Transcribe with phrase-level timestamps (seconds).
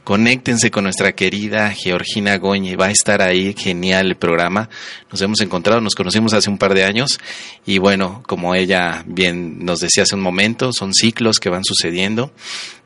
[0.05, 4.69] Conéctense con nuestra querida Georgina Goñe, va a estar ahí, genial el programa.
[5.17, 7.19] Nos hemos encontrado, nos conocimos hace un par de años
[7.65, 12.33] y bueno, como ella bien nos decía hace un momento, son ciclos que van sucediendo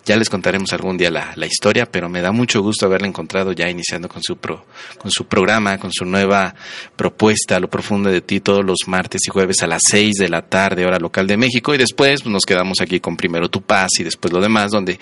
[0.04, 3.68] ya les contaremos algún día la, historia, pero me da mucho gusto haberla encontrado ya
[3.68, 4.64] iniciando con su, pro,
[4.98, 6.54] con su programa, con su nueva
[6.96, 10.42] propuesta, Lo Profundo de Ti, todos los martes y jueves a las 6 de la
[10.42, 11.74] tarde, hora local de México.
[11.74, 14.98] Y después pues, nos quedamos aquí con primero Tu Paz y después lo demás, donde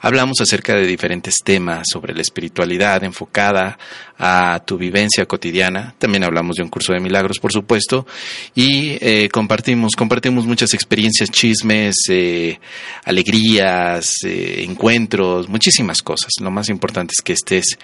[0.00, 3.78] hablamos acerca de diferentes temas sobre la espiritualidad enfocada
[4.18, 5.94] a tu vivencia cotidiana.
[5.98, 8.06] También hablamos de un curso de milagros, por supuesto,
[8.54, 12.58] y eh, compartimos, compartimos muchas experiencias, chismes, eh,
[13.04, 16.30] alegrías, eh, encuentros, muchísimas cosas.
[16.40, 17.78] Lo más importante es que estés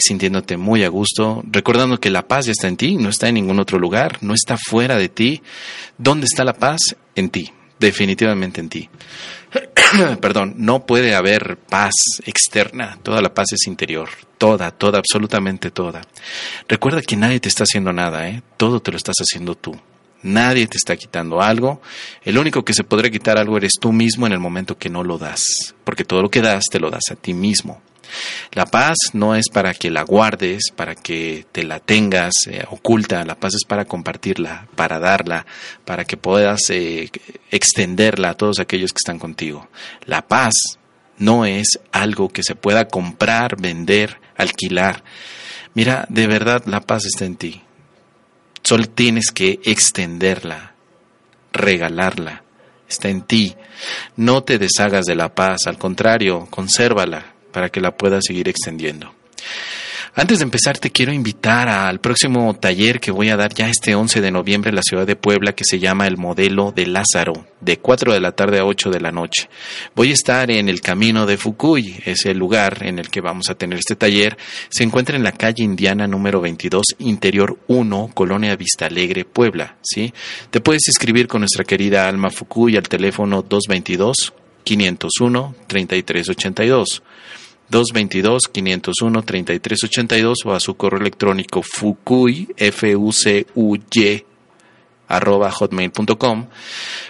[0.00, 3.34] sintiéndote muy a gusto, recordando que la paz ya está en ti, no está en
[3.34, 5.42] ningún otro lugar, no está fuera de ti.
[5.96, 6.94] ¿Dónde está la paz?
[7.14, 7.50] En ti,
[7.86, 8.88] definitivamente en ti.
[10.20, 11.92] perdón, no puede haber paz
[12.24, 16.00] externa, toda la paz es interior, toda, toda, absolutamente toda.
[16.68, 18.42] Recuerda que nadie te está haciendo nada, ¿eh?
[18.56, 19.78] todo te lo estás haciendo tú.
[20.24, 21.82] Nadie te está quitando algo.
[22.22, 25.02] El único que se podrá quitar algo eres tú mismo en el momento que no
[25.02, 27.82] lo das, porque todo lo que das te lo das a ti mismo.
[28.52, 33.24] La paz no es para que la guardes, para que te la tengas eh, oculta,
[33.24, 35.46] la paz es para compartirla, para darla,
[35.84, 37.10] para que puedas eh,
[37.50, 39.68] extenderla a todos aquellos que están contigo.
[40.06, 40.52] La paz
[41.18, 45.02] no es algo que se pueda comprar, vender, alquilar.
[45.74, 47.62] Mira, de verdad la paz está en ti.
[48.62, 50.74] Solo tienes que extenderla,
[51.52, 52.42] regalarla.
[52.88, 53.56] Está en ti.
[54.16, 59.14] No te deshagas de la paz, al contrario, consérvala, para que la pueda seguir extendiendo.
[60.14, 63.94] Antes de empezar, te quiero invitar al próximo taller que voy a dar ya este
[63.94, 67.46] 11 de noviembre en la ciudad de Puebla, que se llama El Modelo de Lázaro,
[67.62, 69.48] de 4 de la tarde a 8 de la noche.
[69.94, 73.48] Voy a estar en el Camino de Fukui, es el lugar en el que vamos
[73.48, 74.36] a tener este taller.
[74.68, 79.76] Se encuentra en la calle Indiana número 22, Interior 1, Colonia Vista Alegre, Puebla.
[79.80, 80.12] ¿sí?
[80.50, 87.02] Te puedes inscribir con nuestra querida Alma Fukui al teléfono 222 501 3382.
[87.72, 93.80] 222-501-3382 o a su correo electrónico fucuy, f u c u y
[95.12, 96.46] arroba hotmail.com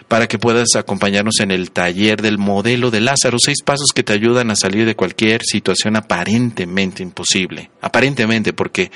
[0.09, 4.13] para que puedas acompañarnos en el taller del modelo de Lázaro, seis pasos que te
[4.13, 8.91] ayudan a salir de cualquier situación aparentemente imposible, aparentemente porque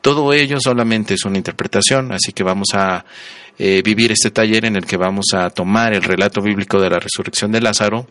[0.00, 3.04] todo ello solamente es una interpretación, así que vamos a
[3.58, 6.98] eh, vivir este taller en el que vamos a tomar el relato bíblico de la
[6.98, 8.06] resurrección de Lázaro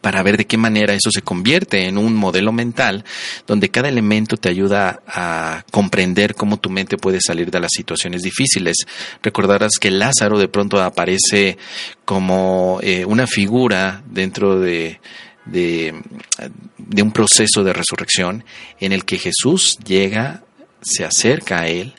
[0.00, 3.04] para ver de qué manera eso se convierte en un modelo mental
[3.46, 8.22] donde cada elemento te ayuda a comprender cómo tu mente puede salir de las situaciones
[8.22, 8.76] difíciles.
[9.22, 11.58] Recordarás que Lázaro de pronto aparece
[12.04, 15.00] como eh, una figura dentro de,
[15.44, 15.94] de,
[16.78, 18.44] de un proceso de resurrección
[18.78, 20.42] en el que Jesús llega,
[20.80, 21.94] se acerca a él,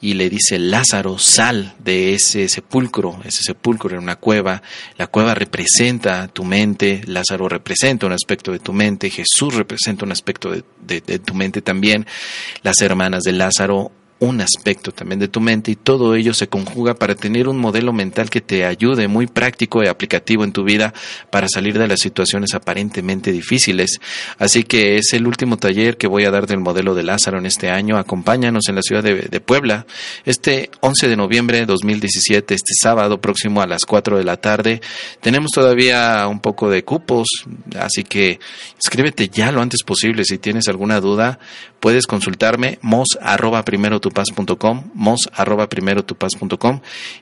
[0.00, 3.20] y le dice, Lázaro, sal de ese sepulcro.
[3.24, 4.62] Ese sepulcro era una cueva.
[4.98, 10.12] La cueva representa tu mente, Lázaro representa un aspecto de tu mente, Jesús representa un
[10.12, 12.06] aspecto de, tu mente también.
[12.62, 13.92] Las hermanas de Lázaro
[14.24, 17.92] un aspecto también de tu mente y todo ello se conjuga para tener un modelo
[17.92, 20.92] mental que te ayude muy práctico y aplicativo en tu vida
[21.30, 24.00] para salir de las situaciones aparentemente difíciles.
[24.38, 27.46] Así que es el último taller que voy a dar del modelo de Lázaro en
[27.46, 27.98] este año.
[27.98, 29.86] Acompáñanos en la ciudad de, Puebla
[30.24, 34.80] este 11 de noviembre de 2017, este sábado próximo a las 4 de la tarde.
[35.20, 37.28] Tenemos todavía un poco de cupos,
[37.78, 38.40] así que
[38.82, 40.24] escríbete ya lo antes posible.
[40.24, 41.38] Si tienes alguna duda,
[41.84, 43.62] puedes consultarme mos arroba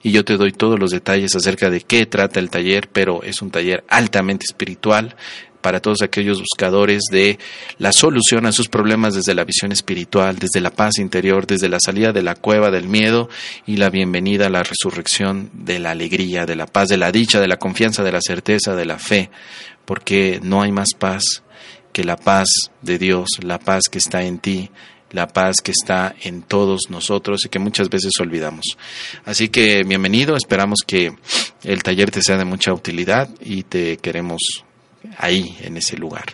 [0.04, 3.42] y yo te doy todos los detalles acerca de qué trata el taller, pero es
[3.42, 5.16] un taller altamente espiritual
[5.62, 7.40] para todos aquellos buscadores de
[7.78, 11.78] la solución a sus problemas desde la visión espiritual, desde la paz interior, desde la
[11.84, 13.28] salida de la cueva del miedo
[13.66, 17.40] y la bienvenida a la resurrección de la alegría, de la paz, de la dicha,
[17.40, 19.28] de la confianza, de la certeza, de la fe,
[19.84, 21.41] porque no hay más paz
[21.92, 22.48] que la paz
[22.80, 24.70] de Dios, la paz que está en ti,
[25.10, 28.76] la paz que está en todos nosotros y que muchas veces olvidamos.
[29.24, 31.14] Así que bienvenido, esperamos que
[31.62, 34.64] el taller te sea de mucha utilidad y te queremos
[35.18, 36.24] ahí, en ese lugar.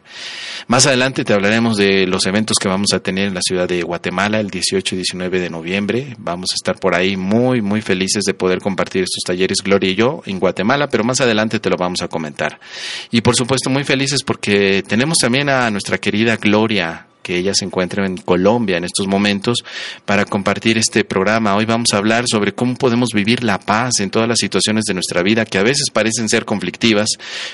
[0.66, 3.82] Más adelante te hablaremos de los eventos que vamos a tener en la ciudad de
[3.82, 6.14] Guatemala el 18 y 19 de noviembre.
[6.18, 9.94] Vamos a estar por ahí muy, muy felices de poder compartir estos talleres, Gloria y
[9.94, 12.60] yo, en Guatemala, pero más adelante te lo vamos a comentar.
[13.10, 17.66] Y por supuesto muy felices porque tenemos también a nuestra querida Gloria que ella se
[17.66, 19.62] encuentra en Colombia en estos momentos
[20.06, 21.56] para compartir este programa.
[21.56, 24.94] Hoy vamos a hablar sobre cómo podemos vivir la paz en todas las situaciones de
[24.94, 27.08] nuestra vida que a veces parecen ser conflictivas,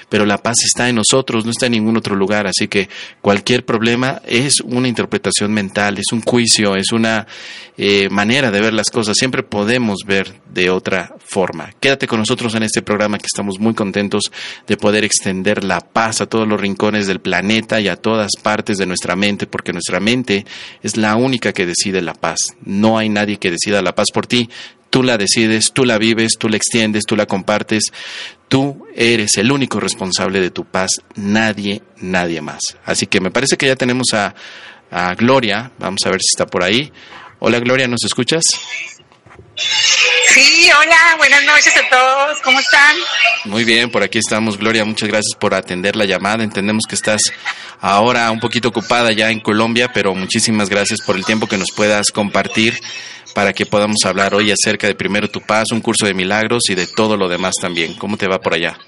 [0.08, 2.46] pero la paz está en nosotros, no está en ningún otro lugar.
[2.46, 2.88] Así que
[3.20, 7.26] cualquier problema es una interpretación mental, es un juicio, es una
[7.76, 9.16] eh, manera de ver las cosas.
[9.18, 11.72] Siempre podemos ver de otra forma.
[11.80, 14.30] Quédate con nosotros en este programa que estamos muy contentos
[14.68, 18.78] de poder extender la paz a todos los rincones del planeta y a todas partes
[18.78, 20.44] de nuestra mente porque nuestra mente
[20.82, 22.38] es la única que decide la paz.
[22.64, 24.50] No hay nadie que decida la paz por ti.
[24.90, 27.92] Tú la decides, tú la vives, tú la extiendes, tú la compartes.
[28.48, 32.60] Tú eres el único responsable de tu paz, nadie, nadie más.
[32.84, 34.34] Así que me parece que ya tenemos a,
[34.90, 35.72] a Gloria.
[35.78, 36.92] Vamos a ver si está por ahí.
[37.40, 38.44] Hola Gloria, ¿nos escuchas?
[39.56, 42.96] Sí, hola, buenas noches a todos, ¿cómo están?
[43.44, 46.42] Muy bien, por aquí estamos, Gloria, muchas gracias por atender la llamada.
[46.42, 47.20] Entendemos que estás
[47.84, 51.70] ahora un poquito ocupada ya en Colombia, pero muchísimas gracias por el tiempo que nos
[51.70, 52.80] puedas compartir
[53.34, 56.74] para que podamos hablar hoy acerca de Primero Tu Paz, un curso de milagros y
[56.74, 57.94] de todo lo demás también.
[57.94, 58.78] ¿Cómo te va por allá?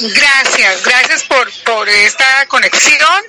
[0.00, 3.22] Gracias, gracias por, por esta conexión.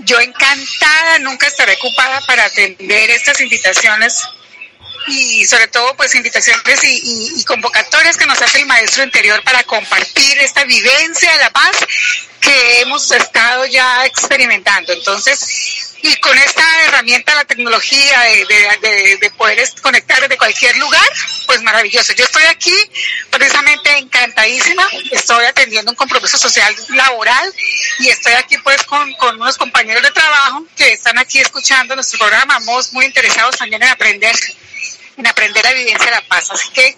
[0.00, 4.20] Yo encantada, nunca estaré ocupada para atender estas invitaciones
[5.08, 9.64] y sobre todo pues invitaciones y, y, convocatorias que nos hace el maestro interior para
[9.64, 11.70] compartir esta vivencia de la paz
[12.40, 13.06] que hemos
[13.60, 14.92] estado ya experimentando.
[14.92, 18.46] Entonces, y con esta herramienta, la tecnología de,
[18.80, 21.04] de, de, poder conectar desde cualquier lugar,
[21.46, 22.12] pues maravilloso.
[22.14, 22.74] Yo estoy aquí
[23.30, 27.54] precisamente encantadísima, estoy atendiendo un compromiso social laboral
[27.98, 32.18] y estoy aquí pues con, con unos compañeros de trabajo que están aquí escuchando nuestro
[32.18, 32.58] programa,
[32.92, 34.34] muy interesados también en aprender
[35.16, 36.50] en aprender a vivencia la paz.
[36.50, 36.96] Así que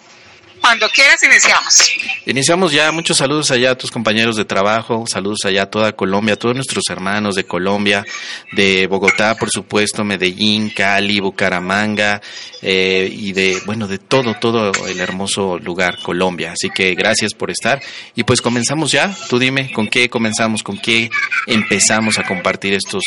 [0.62, 1.93] cuando quieras iniciamos.
[2.25, 2.91] Iniciamos ya.
[2.93, 6.55] Muchos saludos allá a tus compañeros de trabajo, saludos allá a toda Colombia, a todos
[6.55, 8.05] nuestros hermanos de Colombia,
[8.53, 12.23] de Bogotá, por supuesto, Medellín, Cali, Bucaramanga
[12.62, 16.53] eh, y de, bueno, de todo, todo el hermoso lugar, Colombia.
[16.53, 17.82] Así que gracias por estar.
[18.15, 19.15] Y pues comenzamos ya.
[19.29, 20.63] Tú dime, ¿con qué comenzamos?
[20.63, 21.10] ¿Con qué
[21.46, 23.03] empezamos a compartir estos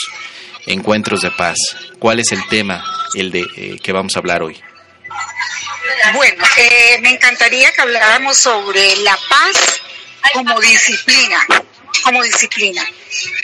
[0.68, 1.56] encuentros de paz?
[2.00, 2.84] ¿Cuál es el tema
[3.16, 4.58] el de eh, que vamos a hablar hoy?
[6.14, 9.82] Bueno, eh, me encantaría que habláramos sobre la paz
[10.34, 11.46] como disciplina,
[12.04, 12.84] como disciplina.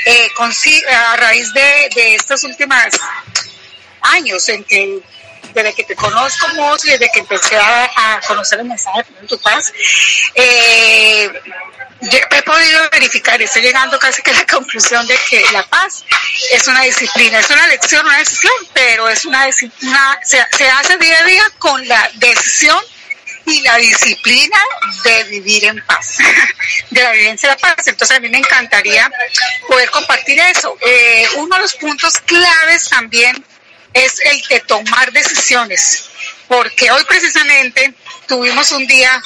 [0.05, 2.77] Eh, con, a raíz de, de estos últimos
[4.01, 4.99] años en que
[5.53, 9.73] desde que te conozco mucho, desde que empecé a, conocer el mensaje de tu paz,
[10.35, 11.31] eh,
[12.01, 16.03] he podido verificar estoy llegando casi que a la conclusión de que la paz
[16.51, 19.47] es una disciplina, es una lección, una decisión, pero es una,
[20.23, 22.77] se, se hace día a día con la decisión
[23.45, 24.57] y la disciplina
[25.03, 26.17] de vivir en paz,
[26.89, 27.87] de la vivencia de la paz.
[27.87, 29.09] Entonces a mí me encantaría
[29.67, 30.77] poder compartir eso.
[30.81, 33.43] Eh, uno de los puntos claves también
[33.93, 36.05] es el de tomar decisiones,
[36.47, 37.93] porque hoy precisamente
[38.27, 39.21] tuvimos un día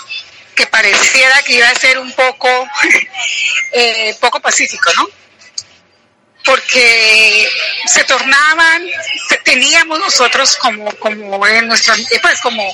[0.55, 2.47] que pareciera que iba a ser un poco,
[3.73, 5.07] eh, poco pacífico, ¿no?
[6.43, 7.47] Porque
[7.87, 8.87] se tornaban,
[9.43, 12.71] teníamos nosotros como, como en nuestro, pues como,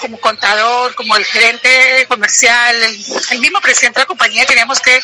[0.00, 5.00] como contador, como el gerente comercial, el, el mismo presidente de la compañía, teníamos que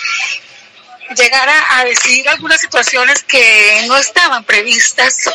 [1.17, 5.31] llegar a, a decidir algunas situaciones que no estaban previstas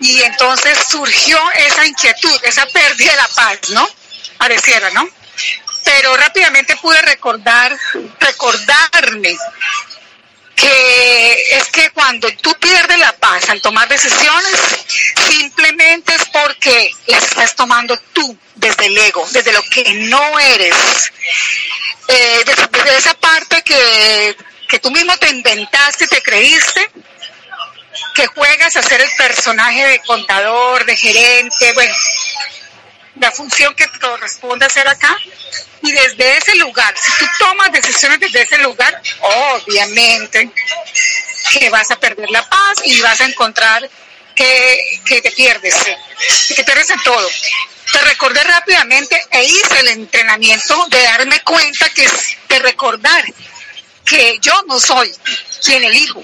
[0.00, 3.88] y entonces surgió esa inquietud, esa pérdida de la paz, ¿no?
[4.38, 5.08] Pareciera, ¿no?
[5.84, 7.76] Pero rápidamente pude recordar,
[8.20, 9.36] recordarme
[10.56, 14.52] que es que cuando tú pierdes la paz al tomar decisiones,
[15.28, 20.74] simplemente es porque las estás tomando tú desde el ego, desde lo que no eres,
[22.08, 24.36] eh, desde, esa parte que,
[24.68, 26.90] que tú mismo te inventaste te creíste,
[28.14, 31.94] que juegas a ser el personaje de contador, de gerente, bueno,
[33.20, 35.16] la función que corresponde hacer acá.
[35.82, 40.50] Y desde ese lugar, si tú tomas decisiones desde ese lugar, obviamente
[41.50, 43.88] que vas a perder la paz y vas a encontrar
[44.34, 45.74] que, que te pierdes,
[46.48, 47.28] que te pierdes en todo.
[47.92, 52.08] Te recordé rápidamente e hice el entrenamiento de darme cuenta que
[52.48, 53.24] de recordar
[54.04, 55.14] que yo no soy
[55.62, 56.22] quien elijo,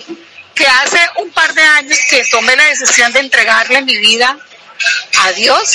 [0.60, 4.36] que hace un par de años que tomé la decisión de entregarle mi vida
[5.20, 5.74] a Dios,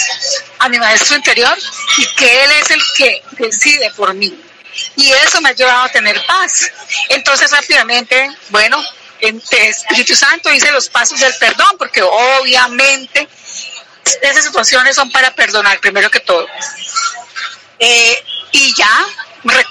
[0.60, 1.58] a mi maestro interior,
[1.98, 4.40] y que Él es el que decide por mí.
[4.96, 6.72] Y eso me ha ayudado a tener paz.
[7.10, 8.84] Entonces rápidamente, bueno,
[9.22, 13.28] en Espíritu Santo hice los pasos del perdón, porque obviamente
[14.22, 16.48] esas situaciones son para perdonar primero que todo.
[17.80, 19.06] Eh, y ya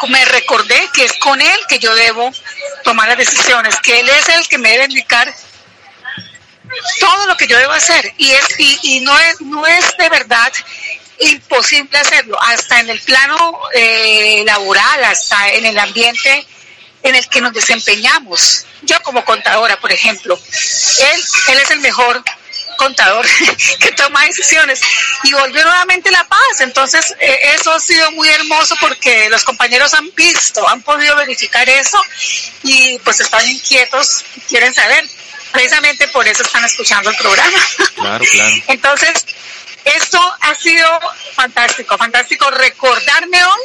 [0.09, 2.31] me recordé que es con Él que yo debo
[2.83, 5.35] tomar las decisiones, que Él es el que me debe indicar
[7.01, 8.13] todo lo que yo debo hacer.
[8.17, 10.53] Y es y, no es no es de verdad
[11.21, 12.39] imposible hacerlo.
[12.41, 16.47] Hasta en el plano eh, laboral hasta en el ambiente
[17.03, 18.67] en el que nos desempeñamos.
[18.83, 22.23] Yo como contadora por ejemplo él él es el mejor
[22.77, 23.27] contador
[23.81, 24.81] que toma decisiones
[25.25, 29.95] y volvió nuevamente la paz entonces eh, eso ha sido muy hermoso porque los compañeros
[29.95, 32.01] han visto han podido verificar eso
[32.63, 35.05] y pues están inquietos quieren saber
[35.55, 37.59] precisamente por eso están escuchando el programa.
[37.95, 38.55] Claro, claro.
[38.67, 39.25] Entonces,
[39.85, 40.87] esto ha sido
[41.35, 43.61] fantástico, fantástico recordarme hoy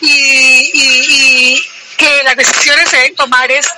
[0.00, 1.62] y,
[1.98, 3.68] que las decisiones se deben tomar es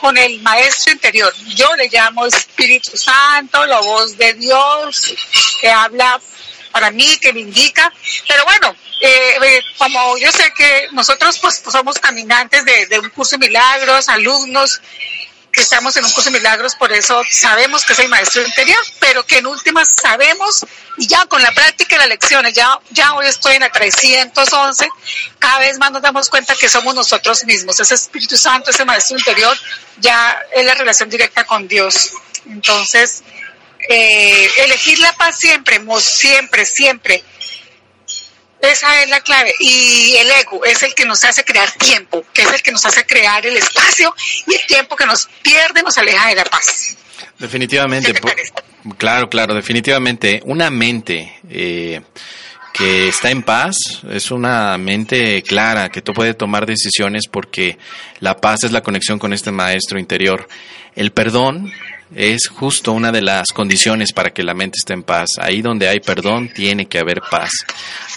[0.00, 1.32] con el maestro interior.
[1.54, 5.14] Yo le llamo Espíritu Santo, la voz de Dios
[5.60, 6.20] que habla
[6.72, 7.92] para mí, que me indica.
[8.26, 13.10] Pero bueno, eh, eh, como yo sé que nosotros pues, somos caminantes de, de un
[13.10, 14.80] curso de milagros, alumnos,
[15.52, 18.78] que estamos en un curso de milagros, por eso sabemos que es el maestro interior,
[19.00, 20.64] pero que en últimas sabemos
[20.96, 24.88] y ya con la práctica y las lecciones, ya, ya hoy estoy en la 311,
[25.38, 29.18] cada vez más nos damos cuenta que somos nosotros mismos, ese Espíritu Santo, ese maestro
[29.18, 29.56] interior,
[29.98, 32.12] ya es la relación directa con Dios.
[32.46, 33.22] Entonces,
[33.88, 37.24] eh, elegir la paz siempre, siempre, siempre
[38.62, 39.52] esa es la clave.
[39.60, 42.84] Y el ego es el que nos hace crear tiempo, que es el que nos
[42.84, 44.14] hace crear el espacio
[44.46, 46.96] y el tiempo que nos pierde nos aleja de la paz.
[47.38, 48.12] Definitivamente.
[48.98, 50.42] Claro, claro, definitivamente.
[50.44, 52.00] Una mente eh,
[52.72, 53.76] que está en paz
[54.10, 57.78] es una mente clara, que tú puedes tomar decisiones porque
[58.20, 60.48] la paz es la conexión con este maestro interior.
[60.94, 61.72] El perdón
[62.14, 65.30] es justo una de las condiciones para que la mente esté en paz.
[65.38, 67.50] Ahí donde hay perdón, tiene que haber paz.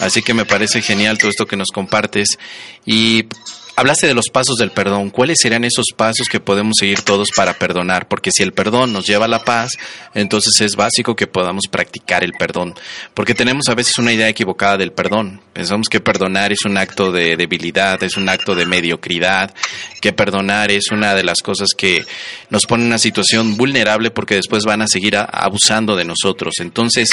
[0.00, 2.38] Así que me parece genial todo esto que nos compartes.
[2.84, 3.26] Y
[3.76, 5.10] Hablaste de los pasos del perdón.
[5.10, 8.06] ¿Cuáles serían esos pasos que podemos seguir todos para perdonar?
[8.06, 9.72] Porque si el perdón nos lleva a la paz,
[10.14, 12.74] entonces es básico que podamos practicar el perdón.
[13.14, 15.40] Porque tenemos a veces una idea equivocada del perdón.
[15.52, 19.52] Pensamos que perdonar es un acto de debilidad, es un acto de mediocridad,
[20.00, 22.04] que perdonar es una de las cosas que
[22.50, 26.54] nos pone en una situación vulnerable porque después van a seguir abusando de nosotros.
[26.60, 27.08] Entonces,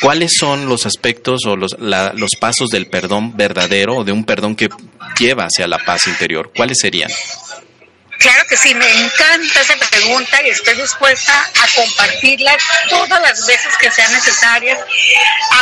[0.00, 4.56] ¿Cuáles son los aspectos o los, los pasos del perdón verdadero o de un perdón
[4.56, 4.68] que
[5.18, 6.50] lleva hacia la paz interior?
[6.56, 7.10] ¿Cuáles serían?
[8.20, 12.54] Claro que sí, me encanta esa pregunta y estoy dispuesta a compartirla
[12.90, 14.78] todas las veces que sean necesarias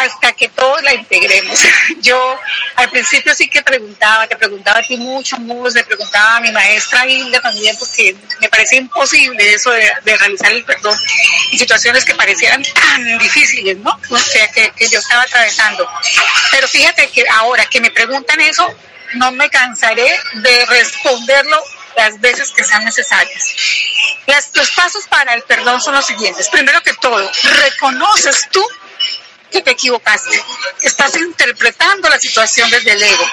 [0.01, 1.57] hasta que todos la integremos.
[2.01, 2.37] Yo
[2.75, 6.51] al principio sí que preguntaba, te preguntaba a ti mucho, mucho, le preguntaba a mi
[6.51, 10.99] maestra Hilda también porque me parecía imposible eso de, realizar el perdón
[11.53, 14.01] en situaciones que parecieran tan difíciles, ¿no?
[14.53, 15.89] que, que yo estaba atravesando.
[16.51, 18.67] Pero fíjate que ahora que me preguntan eso,
[19.15, 21.63] no me cansaré de responderlo
[21.99, 23.55] las veces que sean necesarias.
[24.55, 26.49] los pasos para el perdón son los siguientes.
[26.49, 28.65] Primero que todo, reconoces tú
[29.51, 30.41] que te equivocaste.
[30.83, 33.27] Estás interpretando la situación desde el ego.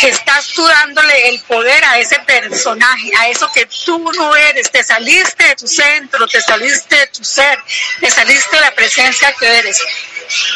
[0.00, 4.70] Que estás tú dándole el poder a ese personaje, a eso que tú no eres.
[4.70, 7.58] Te saliste de tu centro, te saliste de tu ser,
[8.00, 9.78] te saliste de la presencia que eres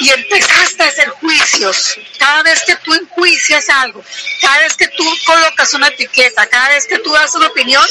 [0.00, 1.98] y empezaste a hacer juicios.
[2.18, 4.04] Cada vez que tú enjuicias algo,
[4.40, 7.84] cada vez que tú colocas una etiqueta, cada vez que tú das una opinión,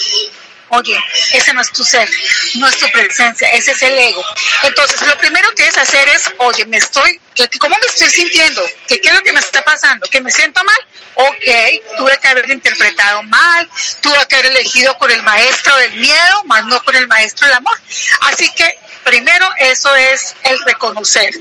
[0.74, 0.98] Oye,
[1.34, 2.10] ese no es tu ser,
[2.56, 4.24] no es tu presencia, ese es el ego.
[4.64, 7.20] Entonces, lo primero que es hacer es, oye, me estoy,
[7.60, 8.64] ¿cómo me estoy sintiendo?
[8.88, 10.08] ¿Qué, ¿Qué es lo que me está pasando?
[10.10, 10.78] ¿Que me siento mal?
[11.16, 13.70] Ok, tuve que haber interpretado mal,
[14.02, 17.58] tuve que haber elegido con el maestro del miedo, más no con el maestro del
[17.58, 17.78] amor.
[18.22, 21.34] Así que primero eso es el reconocer.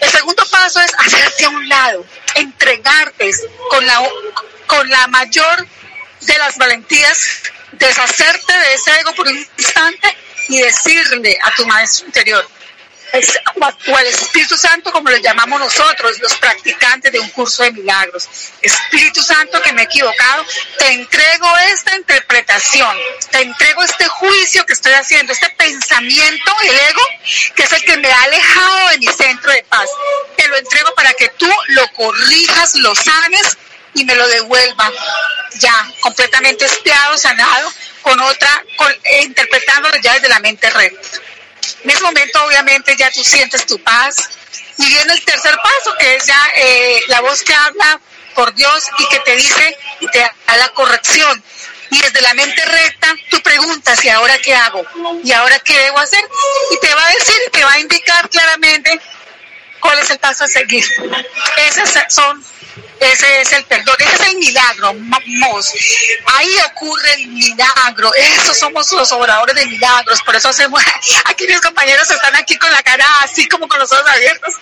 [0.00, 2.04] El segundo paso es hacerte a un lado,
[2.34, 3.30] entregarte
[3.70, 4.02] con la,
[4.66, 5.68] con la mayor
[6.22, 7.18] de las valentías,
[7.72, 10.16] deshacerte de ese ego por un instante
[10.48, 12.48] y decirle a tu maestro interior,
[13.12, 13.38] es,
[13.86, 18.28] o al Espíritu Santo, como lo llamamos nosotros, los practicantes de un curso de milagros.
[18.60, 20.44] Espíritu Santo, que me he equivocado,
[20.78, 22.96] te entrego esta interpretación,
[23.30, 27.02] te entrego este juicio que estoy haciendo, este pensamiento, el ego,
[27.54, 29.88] que es el que me ha alejado de mi centro de paz.
[30.36, 33.56] Te lo entrego para que tú lo corrijas, lo sanes
[33.96, 34.92] y me lo devuelva
[35.54, 37.72] ya completamente espiado, sanado,
[38.02, 41.18] con otra, con, interpretándolo ya desde la mente recta.
[41.82, 44.30] En ese momento obviamente ya tú sientes tu paz.
[44.78, 47.98] Y viene el tercer paso, que es ya eh, la voz que habla
[48.34, 51.42] por Dios y que te dice y te da la corrección.
[51.90, 54.84] Y desde la mente recta tú preguntas, ¿y ahora qué hago?
[55.24, 56.22] ¿Y ahora qué debo hacer?
[56.72, 59.00] Y te va a decir y te va a indicar claramente
[59.86, 60.84] cuál es el paso a seguir.
[61.68, 62.44] Esas son
[62.98, 65.72] ese es el perdón, ese es el milagro, vamos.
[66.34, 68.12] Ahí ocurre el milagro.
[68.14, 70.22] Esos somos los obradores de milagros.
[70.22, 70.82] Por eso hacemos.
[71.26, 74.54] Aquí mis compañeros están aquí con la cara así como con los ojos abiertos.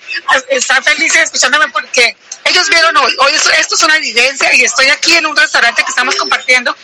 [0.49, 3.15] Están felices escuchándome porque ellos vieron hoy.
[3.21, 6.77] Hoy esto, esto es una evidencia y estoy aquí en un restaurante que estamos compartiendo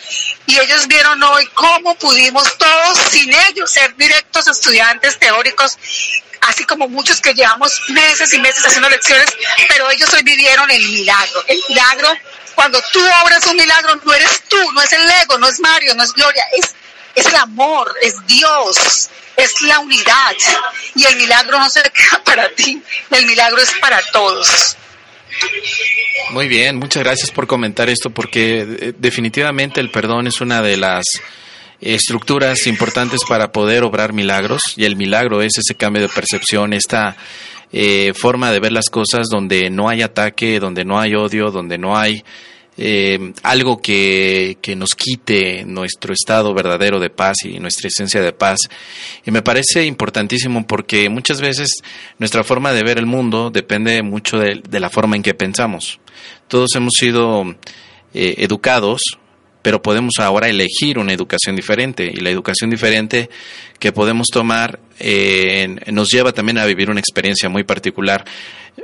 [0.47, 5.77] y ellos vieron hoy cómo pudimos todos sin ellos ser directos estudiantes teóricos
[6.51, 9.27] así como muchos que llevamos meses y meses haciendo lecciones,
[9.69, 11.45] pero ellos hoy vivieron el milagro.
[11.47, 12.09] El milagro,
[12.55, 15.95] cuando tú obras un milagro, no eres tú, no es el ego, no es Mario,
[15.95, 16.75] no es Gloria, es,
[17.15, 20.35] es el amor, es Dios, es la unidad.
[20.97, 24.77] Y el milagro no se queda para ti, el milagro es para todos.
[26.31, 30.77] Muy bien, muchas gracias por comentar esto porque eh, definitivamente el perdón es una de
[30.77, 31.05] las
[31.81, 37.17] estructuras importantes para poder obrar milagros y el milagro es ese cambio de percepción, esta
[37.73, 41.79] eh, forma de ver las cosas donde no hay ataque, donde no hay odio, donde
[41.79, 42.23] no hay
[42.77, 48.33] eh, algo que, que, nos quite nuestro estado verdadero de paz y nuestra esencia de
[48.33, 48.59] paz.
[49.25, 51.69] Y me parece importantísimo porque muchas veces
[52.19, 56.01] nuestra forma de ver el mundo depende mucho de, de la forma en que pensamos.
[56.49, 57.45] Todos hemos sido
[58.15, 59.03] eh, educados
[59.63, 63.31] pero podemos ahora elegir una educación diferente y la educación diferente
[63.79, 68.25] que podemos tomar eh, nos lleva también a vivir una experiencia muy particular.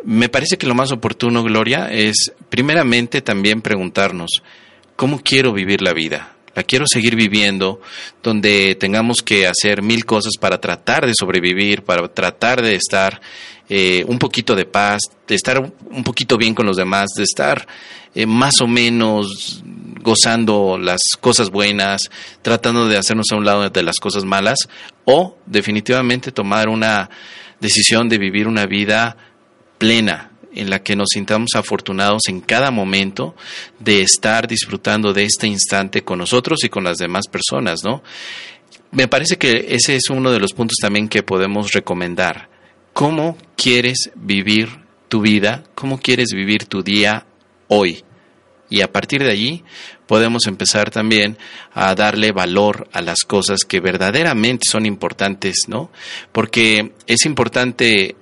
[0.04, 4.42] Me parece que lo más oportuno, Gloria, es primeramente también preguntarnos,
[4.96, 6.36] ¿cómo quiero vivir la vida?
[6.54, 7.82] La quiero seguir viviendo
[8.22, 13.20] donde tengamos que hacer mil cosas para tratar de sobrevivir, para tratar de estar
[13.68, 17.66] eh, un poquito de paz, de estar un poquito bien con los demás, de estar
[18.14, 19.62] eh, más o menos
[20.02, 22.02] gozando las cosas buenas,
[22.42, 24.58] tratando de hacernos a un lado de las cosas malas,
[25.04, 27.10] o definitivamente tomar una
[27.60, 29.16] decisión de vivir una vida
[29.78, 33.34] plena, en la que nos sintamos afortunados en cada momento
[33.78, 38.02] de estar disfrutando de este instante con nosotros y con las demás personas, ¿no?
[38.92, 42.48] Me parece que ese es uno de los puntos también que podemos recomendar.
[42.96, 44.70] ¿Cómo quieres vivir
[45.08, 45.64] tu vida?
[45.74, 47.26] ¿Cómo quieres vivir tu día
[47.68, 48.02] hoy?
[48.70, 49.62] Y a partir de allí
[50.06, 51.36] podemos empezar también
[51.74, 55.90] a darle valor a las cosas que verdaderamente son importantes, ¿no?
[56.32, 58.16] Porque es importante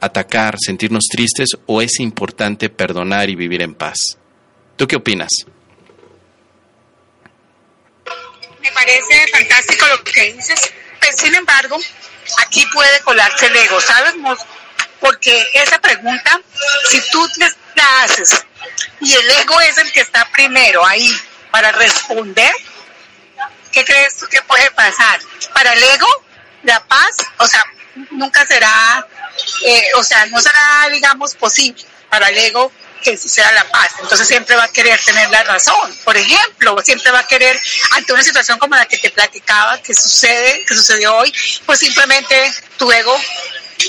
[0.00, 4.18] atacar, sentirnos tristes o es importante perdonar y vivir en paz.
[4.74, 5.30] ¿Tú qué opinas?
[8.60, 10.72] Me parece fantástico lo que dices,
[11.16, 11.78] sin embargo,
[12.38, 14.14] aquí puede colarse el ego, ¿sabes?
[15.00, 16.40] Porque esa pregunta,
[16.88, 17.26] si tú
[17.74, 18.44] la haces
[19.00, 21.16] y el ego es el que está primero ahí
[21.50, 22.52] para responder,
[23.72, 25.20] ¿qué crees tú que puede pasar?
[25.54, 26.06] Para el ego,
[26.64, 27.62] la paz, o sea,
[28.10, 29.06] nunca será,
[29.64, 33.92] eh, o sea, no será, digamos, posible para el ego que sea la paz.
[34.00, 35.96] Entonces siempre va a querer tener la razón.
[36.04, 37.58] Por ejemplo, siempre va a querer,
[37.92, 41.32] ante una situación como la que te platicaba, que sucede, que sucedió hoy,
[41.66, 43.16] pues simplemente tu ego,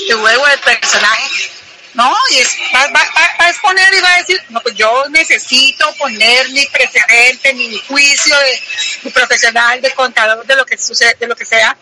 [0.10, 1.60] tu ego del personaje
[1.93, 3.02] no, y es, va,
[3.39, 8.36] a exponer y va a decir, no, pues yo necesito poner mi precedente, mi juicio
[8.38, 11.76] de, profesional, de contador, de lo que sucede, de lo que sea,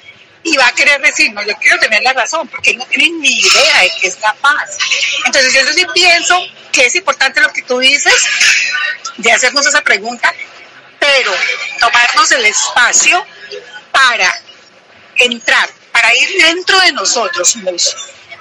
[0.44, 3.40] y va a querer decir, no, yo quiero tener la razón, porque no tienen ni
[3.40, 4.78] idea de qué es la paz.
[5.26, 6.40] Entonces yo sí pienso
[6.72, 8.14] que es importante lo que tú dices,
[9.18, 10.34] de hacernos esa pregunta,
[11.00, 11.32] pero
[11.80, 13.26] tomarnos el espacio
[13.92, 14.42] para
[15.18, 17.58] entrar, para ir dentro de nosotros,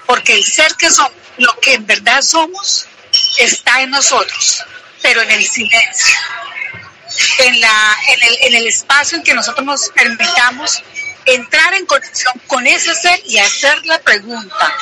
[0.06, 2.86] porque el ser que somos, lo que en verdad somos,
[3.38, 4.64] está en nosotros,
[5.02, 6.16] pero en el silencio,
[7.38, 10.82] en, la, en, el, en el espacio en que nosotros nos permitamos
[11.26, 14.74] entrar en conexión con ese ser y hacer la pregunta.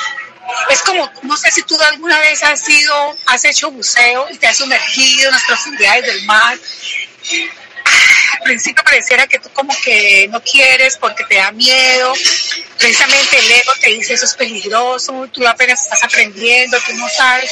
[0.69, 4.47] Es como, no sé si tú alguna vez has ido, has hecho buceo y te
[4.47, 6.57] has sumergido en las profundidades del mar.
[8.33, 12.13] Al principio pareciera que tú como que no quieres porque te da miedo.
[12.77, 17.51] Precisamente el ego te dice eso es peligroso, tú apenas estás aprendiendo, tú no sabes.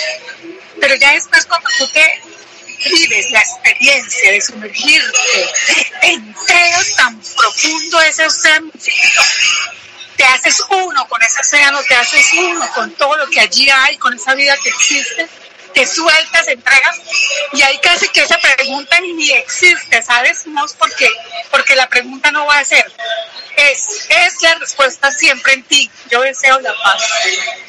[0.79, 2.21] Pero ya después cuando tú te
[2.89, 5.49] vives la experiencia de sumergirte,
[6.01, 8.71] te entregas tan profundo ese océano.
[10.15, 13.97] Te haces uno con ese océano, te haces uno con todo lo que allí hay,
[13.97, 15.27] con esa vida que existe,
[15.73, 16.97] te sueltas, entregas,
[17.53, 20.45] y ahí casi que esa pregunta ni existe, ¿sabes?
[20.47, 21.07] No es porque,
[21.51, 22.91] porque la pregunta no va a ser,
[23.57, 27.03] es, es la respuesta siempre en ti, yo deseo la paz,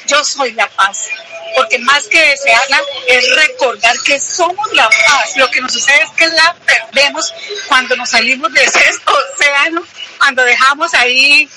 [0.07, 1.07] yo soy la paz,
[1.55, 5.37] porque más que desearla es recordar que somos la paz.
[5.37, 7.33] Lo que nos sucede es que la perdemos
[7.67, 9.83] cuando nos salimos de ese océano,
[10.17, 11.49] cuando dejamos ahí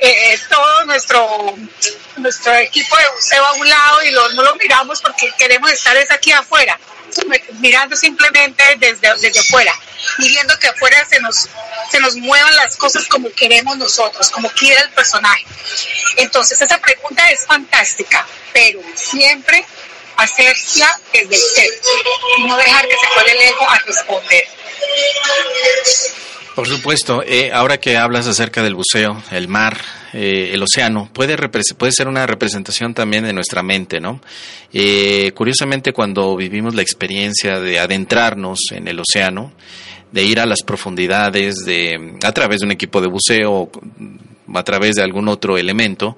[0.00, 1.56] eh, todo nuestro
[2.16, 6.10] nuestro equipo de buceo a un lado y no lo miramos porque queremos estar es
[6.10, 6.78] aquí afuera,
[7.60, 9.74] mirando simplemente desde, desde afuera
[10.18, 11.48] y viendo que afuera se nos,
[11.90, 15.44] se nos muevan las cosas como queremos nosotros, como quiere el personaje.
[16.16, 19.64] Entonces esa pregunta es fantástica, pero siempre
[20.16, 21.68] hacerla desde el ser
[22.38, 24.44] y no dejar que se cuele el ego a responder.
[26.54, 29.78] Por supuesto, eh, ahora que hablas acerca del buceo, el mar,
[30.12, 31.36] eh, el océano, puede,
[31.78, 34.20] puede ser una representación también de nuestra mente, ¿no?
[34.72, 39.52] Eh, curiosamente, cuando vivimos la experiencia de adentrarnos en el océano,
[40.10, 43.70] de ir a las profundidades, de a través de un equipo de buceo,
[44.54, 46.16] a través de algún otro elemento,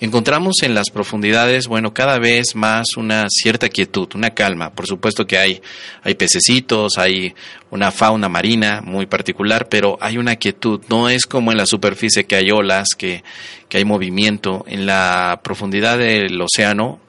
[0.00, 4.70] encontramos en las profundidades, bueno, cada vez más una cierta quietud, una calma.
[4.70, 5.62] Por supuesto que hay,
[6.02, 7.34] hay pececitos, hay
[7.70, 10.80] una fauna marina muy particular, pero hay una quietud.
[10.88, 13.22] No es como en la superficie que hay olas, que,
[13.68, 14.64] que hay movimiento.
[14.66, 17.00] En la profundidad del océano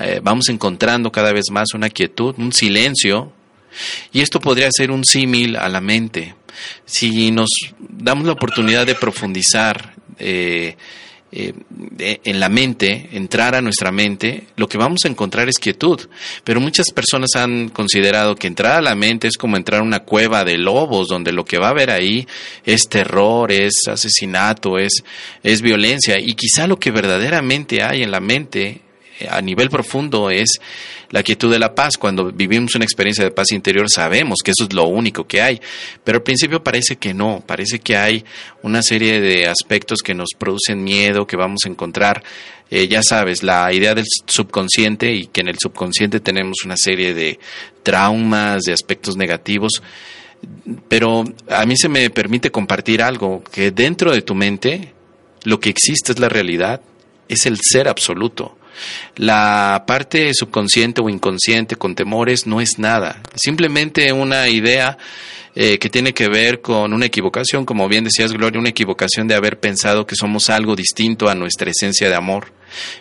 [0.00, 3.32] eh, vamos encontrando cada vez más una quietud, un silencio,
[4.12, 6.34] y esto podría ser un símil a la mente.
[6.84, 10.76] Si nos damos la oportunidad de profundizar eh,
[11.34, 11.54] eh,
[12.24, 15.98] en la mente, entrar a nuestra mente, lo que vamos a encontrar es quietud.
[16.44, 20.00] Pero muchas personas han considerado que entrar a la mente es como entrar a una
[20.00, 22.26] cueva de lobos, donde lo que va a haber ahí
[22.66, 25.02] es terror, es asesinato, es,
[25.42, 26.18] es violencia.
[26.20, 28.82] Y quizá lo que verdaderamente hay en la mente
[29.28, 30.60] a nivel profundo es
[31.10, 31.96] la quietud de la paz.
[31.98, 35.60] Cuando vivimos una experiencia de paz interior sabemos que eso es lo único que hay,
[36.04, 38.24] pero al principio parece que no, parece que hay
[38.62, 42.22] una serie de aspectos que nos producen miedo, que vamos a encontrar.
[42.70, 47.12] Eh, ya sabes, la idea del subconsciente y que en el subconsciente tenemos una serie
[47.12, 47.38] de
[47.82, 49.82] traumas, de aspectos negativos,
[50.88, 54.92] pero a mí se me permite compartir algo, que dentro de tu mente
[55.44, 56.80] lo que existe es la realidad,
[57.28, 58.56] es el ser absoluto.
[59.16, 64.98] La parte subconsciente o inconsciente con temores no es nada, simplemente una idea
[65.54, 69.34] eh, que tiene que ver con una equivocación, como bien decías Gloria, una equivocación de
[69.34, 72.52] haber pensado que somos algo distinto a nuestra esencia de amor.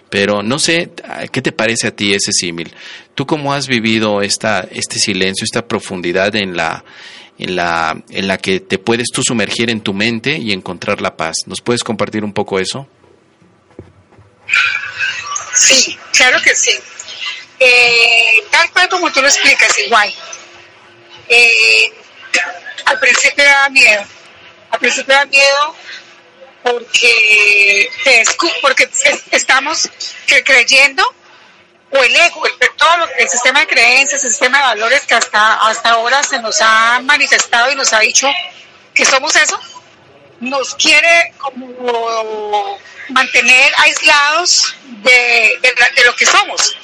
[0.09, 0.91] Pero no sé,
[1.31, 2.73] ¿qué te parece a ti ese símil?
[3.15, 6.83] ¿Tú cómo has vivido esta, este silencio, esta profundidad en la,
[7.37, 11.15] en la, en la que te puedes tú sumergir en tu mente y encontrar la
[11.15, 11.35] paz?
[11.45, 12.85] ¿Nos puedes compartir un poco eso?
[15.53, 16.77] Sí, claro que sí.
[17.59, 20.13] Eh, tal cual como tú lo explicas, igual.
[21.27, 21.93] Eh,
[22.85, 24.03] al principio da miedo.
[24.71, 25.75] Al principio da miedo
[26.63, 27.89] porque,
[28.61, 28.89] porque
[29.31, 29.89] estamos
[30.45, 31.03] creyendo,
[31.91, 35.15] o el ego, el, todo lo el sistema de creencias, el sistema de valores que
[35.15, 38.27] hasta, hasta ahora se nos ha manifestado y nos ha dicho
[38.93, 39.59] que somos eso,
[40.41, 46.75] nos quiere como mantener aislados de, de, lo que somos.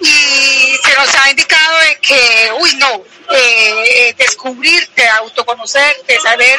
[0.00, 6.58] Y se nos ha indicado de que, uy, no, eh, descubrirte, autoconocerte, saber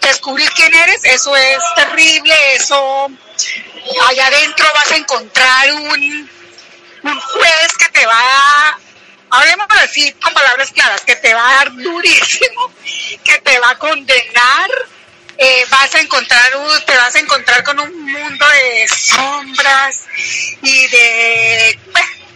[0.00, 3.10] descubrir quién eres, eso es terrible, eso
[4.08, 6.30] allá adentro vas a encontrar un,
[7.02, 8.78] un juez que te va a,
[9.30, 12.72] hablemos así con palabras claras, que te va a dar durísimo,
[13.22, 14.70] que te va a condenar
[15.42, 16.52] eh, vas a encontrar,
[16.84, 20.02] te vas a encontrar con un mundo de sombras
[20.60, 21.78] y de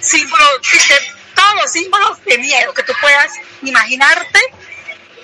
[0.00, 0.48] símbolos,
[0.88, 1.00] de
[1.34, 4.40] todos los símbolos de miedo que tú puedas imaginarte,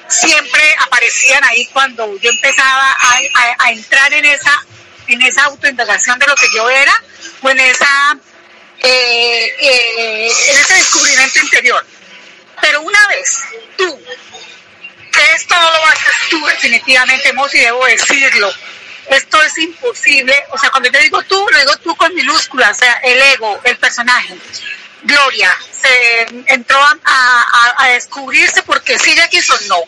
[0.09, 2.97] siempre aparecían ahí cuando yo empezaba
[3.61, 4.53] a, entrar en esa,
[5.07, 6.93] en esa autoindagación de lo que yo era
[7.41, 8.19] o en esa
[8.83, 11.87] eh, eh, en ese descubrimiento interior.
[12.61, 13.43] Pero una vez
[13.79, 13.99] tú,
[15.13, 18.51] que esto no lo haces tú definitivamente, Mos, y debo decirlo,
[19.11, 22.81] esto es imposible, o sea, cuando yo digo tú, lo digo tú con minúsculas, o
[22.81, 24.35] sea, el ego, el personaje.
[25.03, 29.79] Gloria se entró a, a, descubrirse porque si ella quiso no.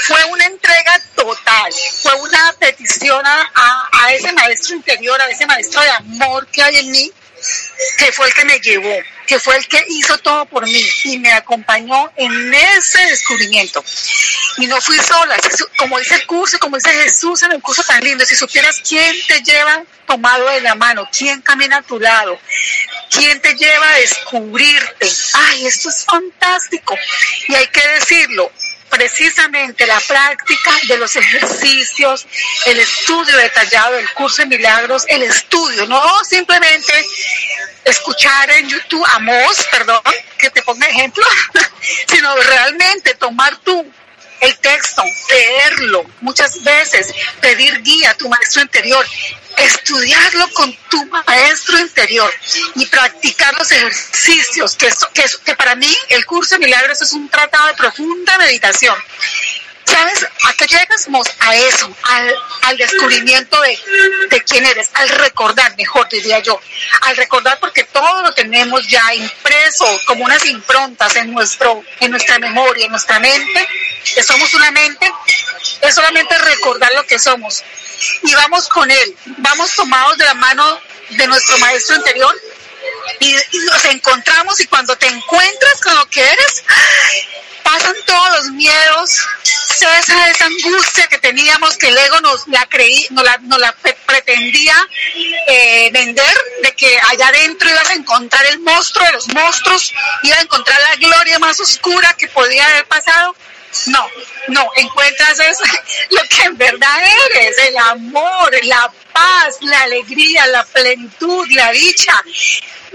[0.00, 1.72] Fue una entrega total,
[2.02, 6.76] fue una petición a, a ese maestro interior, a ese maestro de amor que hay
[6.78, 7.10] en mí,
[7.98, 8.94] que fue el que me llevó,
[9.28, 13.84] que fue el que hizo todo por mí y me acompañó en ese descubrimiento.
[14.56, 15.36] Y no fui sola,
[15.76, 19.14] como dice el curso, como dice Jesús en el curso tan lindo, si supieras quién
[19.28, 22.40] te lleva tomado de la mano, quién camina a tu lado,
[23.10, 25.12] quién te lleva a descubrirte.
[25.34, 26.96] Ay, esto es fantástico.
[27.48, 28.50] Y hay que decirlo,
[28.98, 32.26] precisamente la práctica de los ejercicios,
[32.66, 36.92] el estudio detallado del curso de milagros, el estudio, no simplemente
[37.84, 40.02] escuchar en YouTube a Moss, perdón,
[40.36, 41.24] que te ponga ejemplo,
[42.08, 43.86] sino realmente tomar tú
[44.40, 49.04] el texto, leerlo muchas veces, pedir guía a tu maestro interior,
[49.56, 52.32] estudiarlo con tu maestro interior
[52.74, 57.28] y practicar los ejercicios, que, que, que para mí el curso de milagros es un
[57.28, 58.96] tratado de profunda meditación.
[59.90, 60.26] ¿Sabes?
[60.44, 61.06] ¿A qué llegas?
[61.40, 63.78] A eso, al, al descubrimiento de,
[64.30, 66.60] de, quién eres, al recordar, mejor diría yo,
[67.02, 72.38] al recordar porque todo lo tenemos ya impreso como unas improntas en, nuestro, en nuestra
[72.38, 73.68] memoria, en nuestra mente,
[74.14, 75.10] que somos una mente,
[75.80, 77.62] es solamente recordar lo que somos.
[78.22, 82.34] Y vamos con él, vamos tomados de la mano de nuestro maestro interior
[83.20, 86.64] y, nos encontramos y cuando te encuentras con lo que eres,
[87.62, 89.26] pasan todos los miedos,
[89.78, 93.74] cesa esa angustia que teníamos, que el ego nos la creí, nos la, nos la
[94.06, 94.74] pretendía
[95.46, 100.38] eh, vender, de que allá adentro ibas a encontrar el monstruo de los monstruos, ibas
[100.38, 103.34] a encontrar la gloria más oscura que podía haber pasado.
[103.86, 104.08] No,
[104.48, 105.62] no, encuentras eso,
[106.10, 106.98] lo que en verdad
[107.34, 112.18] eres, el amor, la paz, la alegría, la plenitud, la dicha,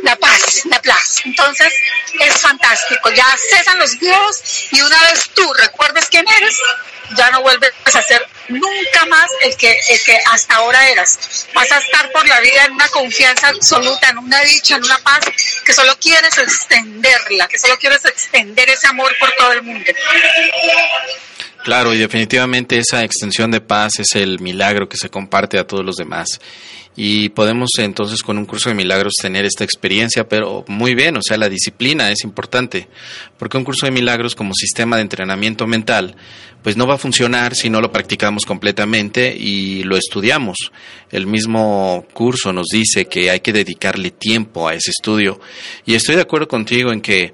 [0.02, 1.22] la paz, la paz.
[1.26, 1.74] Entonces
[2.20, 6.58] es fantástico, ya cesan los dios y una vez tú recuerdes quién eres,
[7.16, 11.48] ya no vuelves a ser nunca más el que, el que hasta ahora eras.
[11.54, 14.98] Vas a estar por la vida en una confianza absoluta, en una dicha, en una
[15.00, 15.26] paz,
[15.66, 19.92] que solo quieres extenderla, que solo quieres extender ese amor por todo el mundo.
[21.64, 25.86] Claro, y definitivamente esa extensión de paz es el milagro que se comparte a todos
[25.86, 26.42] los demás.
[26.96, 31.22] Y podemos entonces con un curso de milagros tener esta experiencia, pero muy bien, o
[31.24, 32.88] sea, la disciplina es importante,
[33.38, 36.16] porque un curso de milagros como sistema de entrenamiento mental,
[36.62, 40.72] pues no va a funcionar si no lo practicamos completamente y lo estudiamos.
[41.12, 45.42] El mismo curso nos dice que hay que dedicarle tiempo a ese estudio.
[45.86, 47.34] Y estoy de acuerdo contigo en que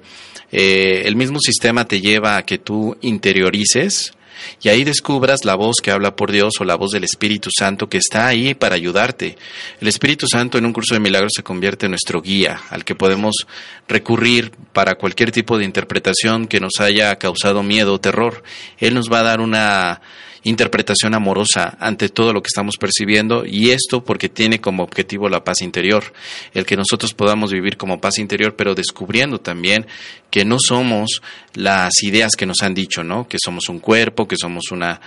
[0.50, 4.14] eh, el mismo sistema te lleva a que tú interiorices,
[4.62, 7.88] y ahí descubras la voz que habla por Dios o la voz del Espíritu Santo
[7.88, 9.36] que está ahí para ayudarte.
[9.80, 12.94] El Espíritu Santo en un curso de milagros se convierte en nuestro guía, al que
[12.94, 13.46] podemos
[13.88, 18.42] recurrir para cualquier tipo de interpretación que nos haya causado miedo o terror.
[18.78, 20.00] Él nos va a dar una
[20.42, 25.44] interpretación amorosa ante todo lo que estamos percibiendo y esto porque tiene como objetivo la
[25.44, 26.12] paz interior,
[26.54, 29.86] el que nosotros podamos vivir como paz interior, pero descubriendo también
[30.30, 31.22] que no somos
[31.54, 33.26] las ideas que nos han dicho, ¿no?
[33.28, 35.00] Que somos un cuerpo, que somos una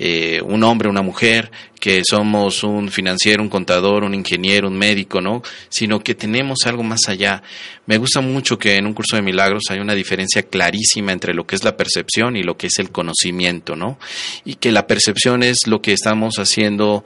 [0.00, 5.20] eh, un hombre, una mujer, que somos un financiero, un contador, un ingeniero, un médico,
[5.20, 5.42] ¿no?
[5.68, 7.42] Sino que tenemos algo más allá.
[7.86, 11.48] Me gusta mucho que en un curso de milagros hay una diferencia clarísima entre lo
[11.48, 13.98] que es la percepción y lo que es el conocimiento, ¿no?
[14.44, 17.04] Y que la percepción es lo que estamos haciendo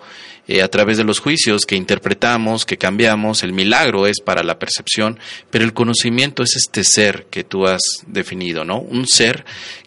[0.49, 3.43] eh, a través de los juicios, que interpretamos, que cambiamos.
[3.43, 5.19] El milagro es para la percepción,
[5.51, 8.81] pero el conocimiento es este ser que tú has definido, ¿no?
[8.81, 9.45] Un ser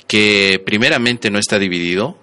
[0.08, 2.18] que primeramente no está dividido,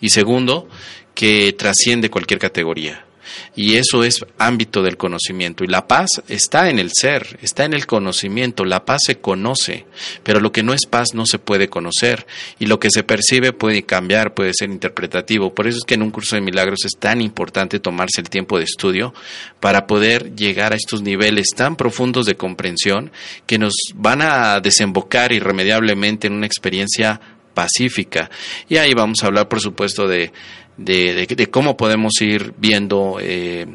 [0.00, 0.68] y segundo,
[1.14, 3.05] que trasciende cualquier categoría.
[3.54, 5.64] Y eso es ámbito del conocimiento.
[5.64, 8.64] Y la paz está en el ser, está en el conocimiento.
[8.64, 9.86] La paz se conoce,
[10.22, 12.26] pero lo que no es paz no se puede conocer.
[12.58, 15.54] Y lo que se percibe puede cambiar, puede ser interpretativo.
[15.54, 18.58] Por eso es que en un curso de milagros es tan importante tomarse el tiempo
[18.58, 19.14] de estudio
[19.60, 23.10] para poder llegar a estos niveles tan profundos de comprensión
[23.46, 27.20] que nos van a desembocar irremediablemente en una experiencia
[27.54, 28.30] pacífica.
[28.68, 30.30] Y ahí vamos a hablar, por supuesto, de,
[30.76, 33.66] de, cómo podemos ir viendo eh,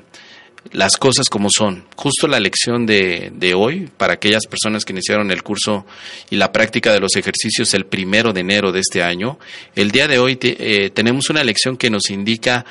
[0.72, 1.86] las cosas como son.
[1.96, 5.86] Justo la lección de, hoy, para aquellas personas que iniciaron el curso
[6.30, 9.40] y la práctica de los ejercicios el primero de enero de este año,
[9.76, 12.66] el día de hoy eh, tenemos una lección que nos indica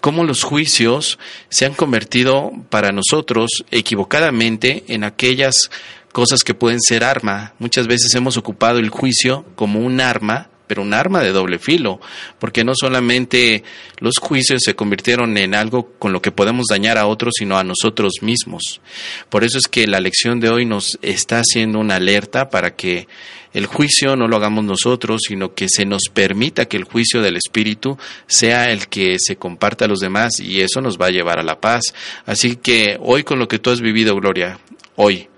[0.00, 1.18] cómo los juicios
[1.48, 5.70] se han convertido para nosotros equivocadamente en aquellas
[6.12, 7.54] cosas que pueden ser arma.
[7.58, 10.48] Muchas veces hemos ocupado el juicio como un arma
[10.80, 12.00] un arma de doble filo,
[12.38, 13.64] porque no solamente
[13.98, 17.64] los juicios se convirtieron en algo con lo que podemos dañar a otros, sino a
[17.64, 18.80] nosotros mismos.
[19.28, 23.08] Por eso es que la lección de hoy nos está haciendo una alerta para que
[23.54, 27.36] el juicio no lo hagamos nosotros, sino que se nos permita que el juicio del
[27.36, 31.38] Espíritu sea el que se comparta a los demás y eso nos va a llevar
[31.38, 31.94] a la paz.
[32.26, 34.58] Así que hoy con lo que tú has vivido, Gloria,
[34.96, 35.28] hoy,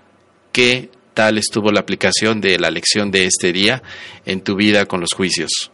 [0.51, 3.81] ¿qué tal estuvo la aplicación de la lección de este día
[4.23, 5.71] en tu vida con los juicios?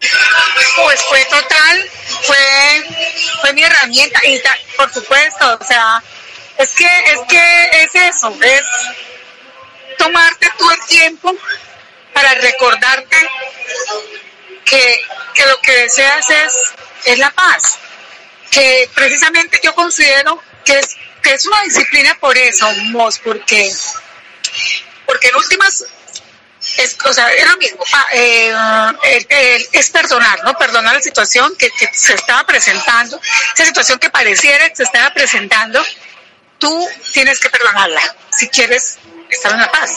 [0.00, 1.90] Pues fue total,
[2.22, 2.36] fue,
[3.40, 4.40] fue mi herramienta y
[4.76, 6.02] por supuesto, o sea,
[6.58, 8.62] es que es que es eso, es
[9.98, 11.36] tomarte todo el tiempo
[12.12, 13.16] para recordarte
[14.64, 15.00] que,
[15.32, 16.52] que lo que deseas es,
[17.04, 17.78] es la paz.
[18.50, 23.70] Que precisamente yo considero que es que es una disciplina por eso, Mos, porque,
[25.06, 25.84] porque en últimas
[26.76, 28.54] es, o sea, es lo mismo, eh,
[29.72, 30.54] es perdonar, ¿no?
[30.54, 33.20] Perdonar la situación que, que, se estaba presentando,
[33.54, 35.82] esa situación que pareciera que se estaba presentando,
[36.58, 38.02] tú tienes que perdonarla
[38.36, 38.98] si quieres
[39.30, 39.92] estar en la paz.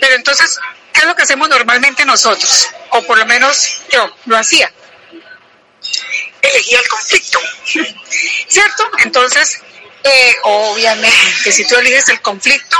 [0.00, 0.58] Pero entonces,
[0.92, 2.68] ¿qué es lo que hacemos normalmente nosotros?
[2.90, 4.72] O por lo menos yo lo hacía.
[6.40, 7.40] Elegía el conflicto,
[8.48, 8.90] ¿cierto?
[8.98, 9.60] Entonces,
[10.04, 12.76] eh, obviamente, si tú eliges el conflicto,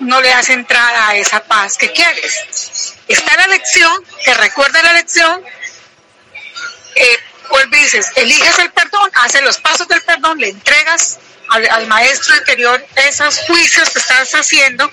[0.00, 2.94] no le das entrada a esa paz que quieres.
[3.08, 5.42] Está la lección, te recuerda la lección,
[6.96, 7.18] eh,
[7.50, 11.18] vuelve y dices, eliges el perdón, haces los pasos del perdón, le entregas
[11.50, 14.90] al, maestro interior esos juicios que estás haciendo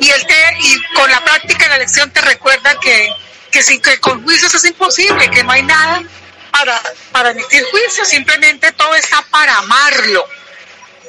[0.00, 3.12] y él te, y con la práctica la lección te recuerda que,
[3.50, 6.02] que, sin, que con juicios es imposible, que no hay nada
[6.50, 6.80] para,
[7.12, 10.26] para emitir juicios, simplemente todo está para amarlo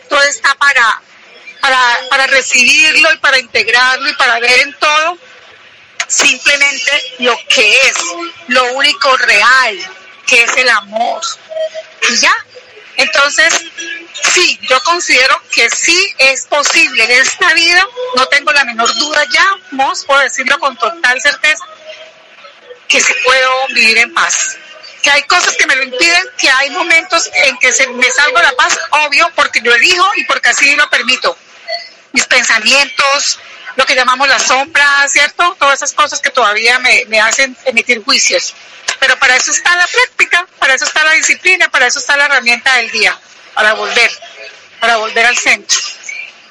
[0.10, 1.02] todo está para,
[1.62, 5.18] para, para recibirlo y para integrarlo y para ver en todo
[6.08, 7.96] simplemente lo que es,
[8.48, 9.78] lo único real,
[10.26, 11.22] que es el amor.
[12.10, 12.34] Y ya.
[12.98, 13.54] Entonces,
[14.34, 19.24] sí, yo considero que sí es posible en esta vida, no tengo la menor duda
[19.32, 21.64] ya, Mos, puedo decirlo con total certeza,
[22.90, 24.58] que sí puedo vivir en paz
[25.02, 28.42] que hay cosas que me lo impiden, que hay momentos en que se me salgo
[28.42, 31.38] la paz, obvio, porque yo elijo y porque así lo permito.
[32.12, 33.40] Mis pensamientos,
[33.76, 35.56] lo que llamamos la sombra, ¿cierto?
[35.60, 38.54] Todas esas cosas que todavía me, me hacen emitir juicios.
[39.00, 42.26] Pero para eso está la práctica, para eso está la disciplina, para eso está la
[42.26, 43.18] herramienta del día,
[43.54, 44.12] para volver,
[44.80, 45.78] para volver al centro.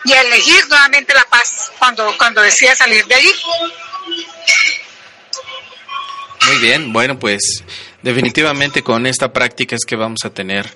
[0.04, 3.34] Y elegir nuevamente la paz cuando, cuando decida salir de allí.
[6.46, 7.62] Muy bien, bueno, pues
[8.02, 10.66] definitivamente con esta práctica es que vamos a tener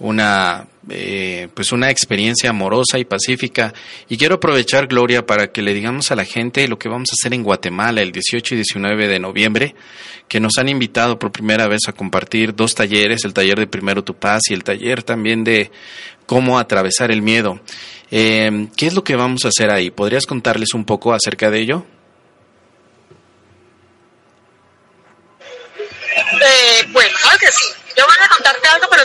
[0.00, 3.72] una eh, pues una experiencia amorosa y pacífica.
[4.08, 7.16] Y quiero aprovechar Gloria para que le digamos a la gente lo que vamos a
[7.20, 9.74] hacer en Guatemala el 18 y 19 de noviembre
[10.26, 14.02] que nos han invitado por primera vez a compartir dos talleres el taller de primero
[14.02, 15.70] tu paz y el taller también de
[16.24, 17.60] cómo atravesar el miedo.
[18.10, 21.60] Eh, qué es lo que vamos a hacer ahí podrías contarles un poco acerca de
[21.60, 21.84] ello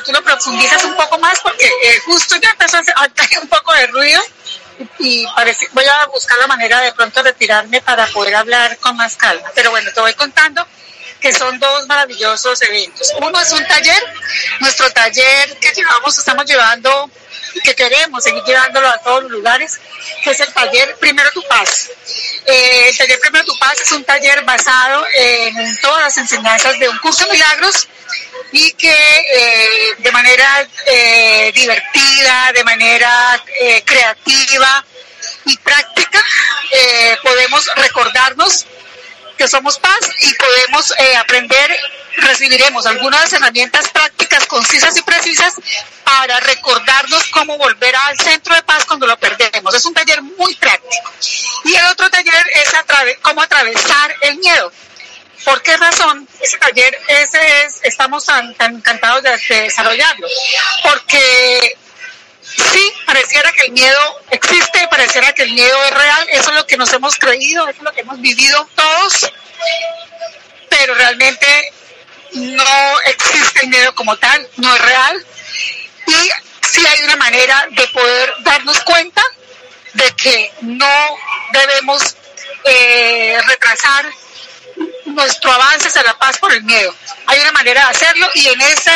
[0.06, 3.74] tú lo profundizas un poco más porque eh, justo ya empezó a caer un poco
[3.74, 4.22] de ruido
[5.00, 9.16] y, parece, voy a buscar la manera de pronto retirarme para poder hablar con más
[9.16, 9.50] calma.
[9.56, 10.66] Pero bueno, te voy contando
[11.26, 13.12] que son dos maravillosos eventos.
[13.18, 14.00] Uno es un taller,
[14.60, 17.10] nuestro taller que llevamos, estamos llevando
[17.64, 19.80] que queremos seguir llevándolo a todos los lugares,
[20.24, 21.90] que es el taller Primero Tu Paz.
[22.46, 26.90] Eh, el taller Primero Tu Paz es un taller basado en todas las enseñanzas de
[26.90, 27.88] un curso de milagros
[28.52, 33.44] y que eh, de manera eh, divertida, de manera
[33.84, 34.86] creativa
[35.46, 36.24] y práctica
[37.24, 38.68] podemos recordarnos
[39.38, 41.78] que somos paz y podemos aprender
[42.18, 45.54] recibiremos algunas herramientas prácticas, concisas y precisas
[46.04, 49.74] para recordarnos cómo volver al centro de paz cuando lo perdemos.
[49.74, 51.12] Es un taller muy práctico.
[51.66, 52.72] Y el otro taller es
[53.22, 54.72] cómo atravesar el miedo.
[55.44, 60.28] ¿Por qué razón ese taller ese es, estamos tan, tan encantados de, desarrollarlo?
[60.84, 61.78] Porque
[62.42, 64.15] sí, pareciera que el miedo
[65.36, 67.92] que el miedo es real, eso es lo que nos hemos creído, eso es lo
[67.94, 69.32] que hemos vivido todos,
[70.70, 71.74] pero realmente
[72.34, 75.26] no existe el miedo como tal, no es real.
[76.08, 76.30] Y
[76.70, 79.22] sí hay una manera de poder darnos cuenta
[79.94, 81.18] de que no
[81.54, 82.16] debemos
[82.66, 84.06] eh, retrasar
[85.06, 86.94] nuestro avance hacia la paz por el miedo.
[87.28, 88.92] Hay una manera de hacerlo y en ese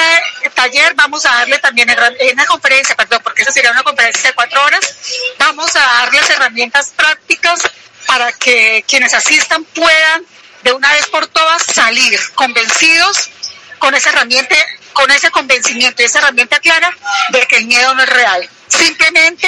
[0.53, 4.35] taller vamos a darle también, en una conferencia, perdón, porque esa sería una conferencia de
[4.35, 4.97] cuatro horas,
[5.37, 7.61] vamos a darles herramientas prácticas
[8.05, 10.25] para que quienes asistan puedan
[10.63, 13.29] de una vez por todas salir convencidos
[13.77, 14.55] con esa herramienta,
[14.93, 16.93] con ese convencimiento y esa herramienta clara
[17.29, 18.49] de que el miedo no es real.
[18.67, 19.47] Simplemente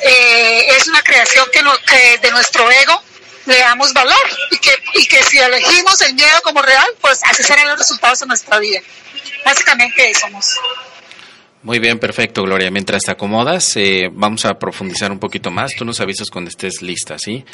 [0.00, 3.02] eh, es una creación que, no, que de nuestro ego
[3.46, 4.14] le damos valor
[4.50, 8.22] y que, y que si elegimos el miedo como real, pues así serán los resultados
[8.22, 8.80] en nuestra vida.
[9.44, 10.56] Básicamente eso somos.
[11.62, 12.70] Muy bien, perfecto, Gloria.
[12.70, 15.72] Mientras te acomodas, eh, vamos a profundizar un poquito más.
[15.76, 17.44] Tú nos avisas cuando estés lista, ¿sí?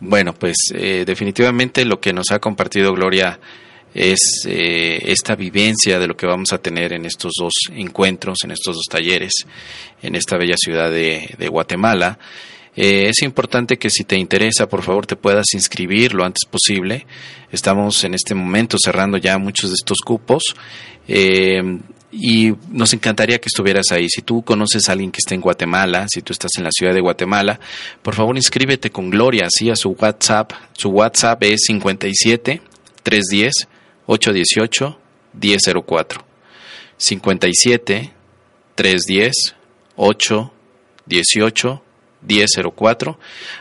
[0.00, 3.38] Bueno, pues eh, definitivamente lo que nos ha compartido Gloria
[3.92, 8.50] es eh, esta vivencia de lo que vamos a tener en estos dos encuentros, en
[8.50, 9.32] estos dos talleres,
[10.02, 12.18] en esta bella ciudad de, de Guatemala.
[12.76, 17.06] Eh, es importante que si te interesa, por favor, te puedas inscribir lo antes posible.
[17.52, 20.42] Estamos en este momento cerrando ya muchos de estos cupos.
[21.06, 21.62] Eh,
[22.16, 24.08] y nos encantaría que estuvieras ahí.
[24.08, 26.94] Si tú conoces a alguien que está en Guatemala, si tú estás en la ciudad
[26.94, 27.58] de Guatemala,
[28.02, 30.52] por favor inscríbete con Gloria, así a su WhatsApp.
[30.74, 32.62] Su WhatsApp es 57
[33.02, 33.52] 310
[34.06, 34.98] 818
[35.34, 36.24] 1004.
[36.96, 38.12] 57
[38.76, 39.32] 310
[39.96, 41.83] 818
[42.26, 43.18] 1004.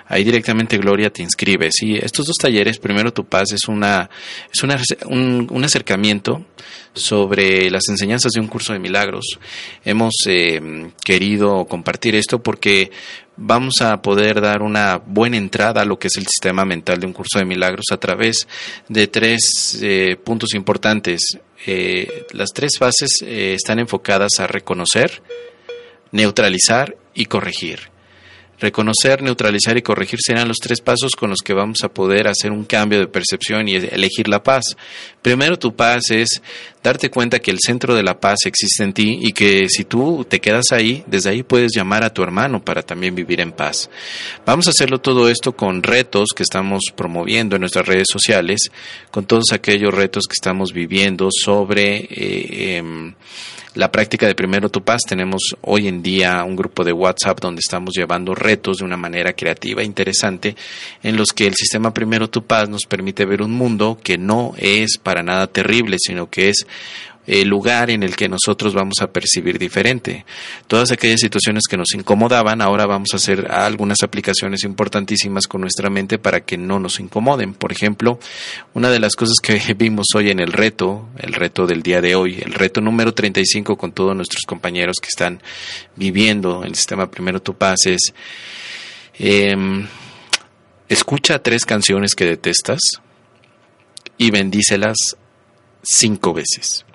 [0.08, 1.74] Ahí directamente Gloria te inscribes.
[1.82, 4.10] Y estos dos talleres, primero tu paz, es una
[4.52, 6.46] es una, un, acercamiento
[6.94, 9.40] sobre las enseñanzas de un curso de milagros.
[9.84, 12.92] Hemos eh, querido compartir esto porque
[13.36, 17.08] vamos a poder dar una buena entrada a lo que es el sistema mental de
[17.08, 18.48] un curso de milagros a través
[18.88, 21.22] de tres eh, puntos importantes.
[21.66, 25.22] Eh, las tres fases eh, están enfocadas a reconocer,
[26.12, 27.93] neutralizar y corregir.
[28.60, 32.52] Reconocer, neutralizar y corregir serán los tres pasos con los que vamos a poder hacer
[32.52, 34.64] un cambio de percepción y elegir la paz.
[35.22, 36.42] Primero tu paz es
[36.84, 40.26] darte cuenta que el centro de la paz existe en ti y que si tú
[40.30, 43.90] te quedas ahí, desde ahí puedes llamar a tu hermano para también vivir en paz.
[44.46, 48.70] Vamos a hacerlo todo esto con retos que estamos promoviendo en nuestras redes sociales,
[49.12, 51.98] con todos aquellos retos que estamos viviendo sobre...
[51.98, 52.08] Eh,
[52.80, 53.14] eh,
[53.76, 55.02] la práctica de Primero Tu Paz.
[55.08, 59.34] Tenemos hoy en día un grupo de WhatsApp donde estamos llevando retos de una manera
[59.34, 60.56] creativa e interesante
[61.02, 64.54] en los que el sistema Primero Tu Paz nos permite ver un mundo que no
[64.58, 66.68] es para nada terrible, sino que es
[67.26, 70.26] el lugar en el que nosotros vamos a percibir diferente.
[70.68, 75.90] Todas aquellas situaciones que nos incomodaban, ahora vamos a hacer algunas aplicaciones importantísimas con nuestra
[75.90, 77.54] mente para que no nos incomoden.
[77.54, 78.20] Por ejemplo,
[78.74, 82.16] una de las cosas que vimos hoy en el reto, el reto del día de
[82.16, 85.42] hoy, el reto número 35 con todos nuestros compañeros que están
[85.96, 88.14] viviendo el sistema Primero Tu Paz es,
[89.18, 89.56] eh,
[90.90, 92.80] escucha tres canciones que detestas
[94.18, 94.98] y bendícelas
[95.84, 96.86] cinco veces.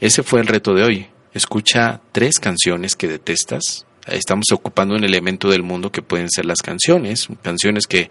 [0.00, 1.06] Ese fue el reto de hoy.
[1.34, 3.86] Escucha tres canciones que detestas.
[4.06, 8.10] Estamos ocupando un elemento del mundo que pueden ser las canciones, canciones que,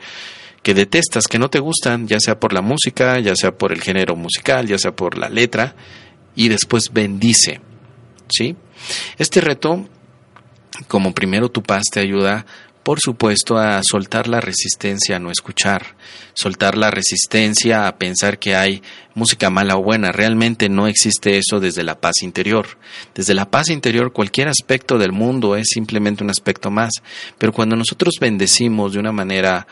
[0.64, 3.82] que detestas, que no te gustan, ya sea por la música, ya sea por el
[3.82, 5.76] género musical, ya sea por la letra,
[6.36, 7.62] y después bendice.
[8.30, 8.56] ¿Sí?
[9.18, 9.88] Este reto,
[10.88, 12.46] como primero tu paz te ayuda
[12.84, 15.96] por supuesto, a soltar la resistencia a no escuchar,
[16.34, 18.82] soltar la resistencia a pensar que hay
[19.14, 20.12] música mala o buena.
[20.12, 22.80] Realmente no existe eso desde la paz interior.
[23.14, 26.92] Desde la paz interior cualquier aspecto del mundo es simplemente un aspecto más.
[27.38, 29.68] Pero cuando nosotros bendecimos de una manera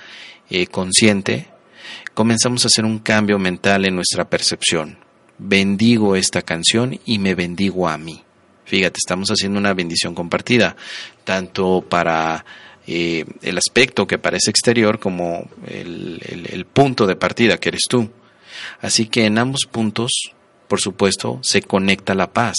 [0.49, 1.47] eh, consciente,
[2.13, 4.99] comenzamos a hacer un cambio mental en nuestra percepción.
[5.39, 8.23] Bendigo esta canción y me bendigo a mí.
[8.65, 10.75] Fíjate, estamos haciendo una bendición compartida,
[11.23, 12.45] tanto para
[12.91, 16.19] eh, el aspecto que parece exterior como el,
[16.51, 18.09] el punto de partida que eres tú.
[18.81, 20.33] Así que en ambos puntos
[20.69, 22.55] por supuesto, se conecta la paz.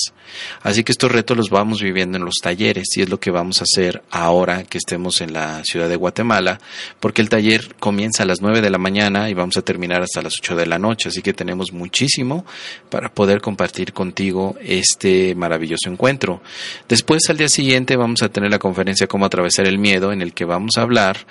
[0.62, 3.60] Así que estos retos los vamos viviendo en los talleres y es lo que vamos
[3.60, 6.60] a hacer ahora que estemos en la ciudad de Guatemala,
[6.98, 10.22] porque el taller comienza a las 9 de la mañana y vamos a terminar hasta
[10.22, 12.44] las 8 de la noche, así que tenemos muchísimo
[12.90, 16.42] para poder compartir contigo este maravilloso encuentro.
[16.88, 20.34] Después, al día siguiente, vamos a tener la conferencia Cómo atravesar el miedo, en el
[20.34, 21.26] que vamos a hablar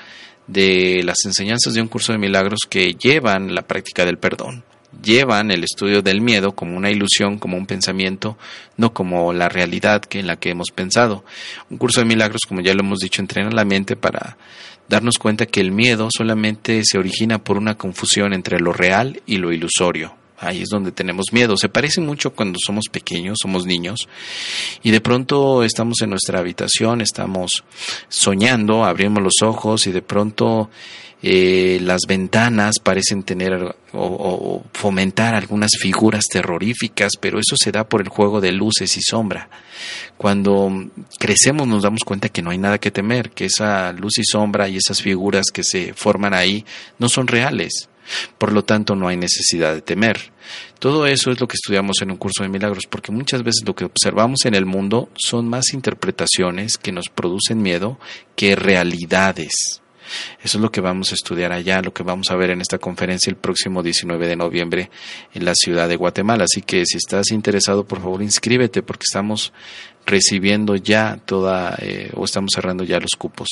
[0.47, 4.63] de las enseñanzas de un curso de milagros que llevan la práctica del perdón
[5.03, 8.37] llevan el estudio del miedo como una ilusión, como un pensamiento,
[8.77, 11.23] no como la realidad que en la que hemos pensado.
[11.69, 14.37] Un curso de milagros, como ya lo hemos dicho, entrena la mente para
[14.87, 19.37] darnos cuenta que el miedo solamente se origina por una confusión entre lo real y
[19.37, 20.18] lo ilusorio.
[20.39, 21.57] Ahí es donde tenemos miedo.
[21.57, 24.07] Se parece mucho cuando somos pequeños, somos niños,
[24.83, 27.63] y de pronto estamos en nuestra habitación, estamos
[28.07, 30.69] soñando, abrimos los ojos y de pronto
[31.21, 37.99] eh, las ventanas parecen tener o, fomentar algunas figuras terroríficas, pero eso se da por
[38.01, 39.49] el juego de luces y sombra.
[40.17, 40.71] Cuando
[41.17, 44.69] crecemos nos damos cuenta que no hay nada que temer, que esa luz y sombra
[44.69, 46.63] y esas figuras que se forman ahí
[46.99, 47.89] no son reales.
[48.37, 50.31] Por lo tanto, no hay necesidad de temer.
[50.79, 53.75] Todo eso es lo que estudiamos en un curso de milagros, porque muchas veces lo
[53.75, 57.99] que observamos en el mundo son más interpretaciones que nos producen miedo
[58.35, 59.81] que realidades.
[60.41, 62.77] Eso es lo que vamos a estudiar allá, lo que vamos a ver en esta
[62.77, 64.89] conferencia el próximo 19 de noviembre
[65.33, 66.45] en la ciudad de Guatemala.
[66.45, 69.53] Así que si estás interesado, por favor, inscríbete porque estamos
[70.09, 73.47] recibiendo ya toda, eh, o estamos cerrando ya los cupos.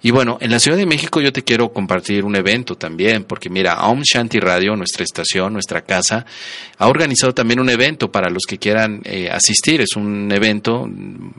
[0.00, 3.50] Y bueno, en la Ciudad de México yo te quiero compartir un evento también, porque
[3.50, 6.24] mira, Om Shanti Radio, nuestra estación, nuestra casa,
[6.78, 9.80] ha organizado también un evento para los que quieran eh, asistir.
[9.80, 11.30] Es un evento mm,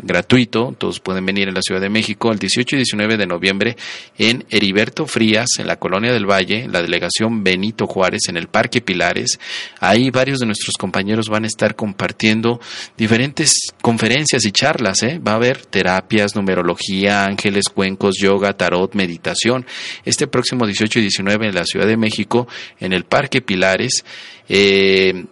[0.00, 3.76] gratuito, todos pueden venir en la Ciudad de México el 18 y 19 de noviembre
[4.16, 8.80] en Heriberto Frías, en la Colonia del Valle, la delegación Benito Juárez, en el Parque
[8.80, 9.40] Pilares.
[9.80, 12.60] Ahí varios de nuestros compañeros van a estar compartiendo
[12.96, 15.04] diferentes conferencias y charlas.
[15.04, 15.20] ¿eh?
[15.20, 19.64] Va a haber terapias, numerología, ángeles, cuencos, yoga, tarot, meditación.
[20.04, 22.48] Este próximo 18 y 19 en la Ciudad de México,
[22.80, 24.04] en el Parque Pilares.
[24.48, 25.26] Eh,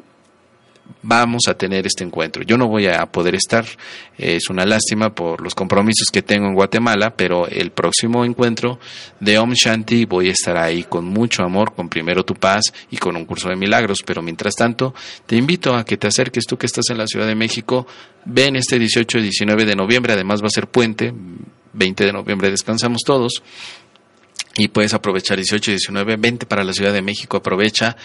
[1.03, 2.43] vamos a tener este encuentro.
[2.43, 3.64] Yo no voy a poder estar,
[4.16, 8.78] es una lástima por los compromisos que tengo en Guatemala, pero el próximo encuentro
[9.20, 12.97] de Om Shanti voy a estar ahí con mucho amor, con primero tu paz y
[12.97, 13.99] con un curso de milagros.
[14.05, 14.95] Pero mientras tanto,
[15.26, 17.87] te invito a que te acerques tú que estás en la Ciudad de México,
[18.24, 21.12] ven este 18 y 19 de noviembre, además va a ser puente,
[21.72, 23.43] 20 de noviembre descansamos todos
[24.57, 27.96] y puedes aprovechar 18 y 19, vente para la Ciudad de México, aprovecha,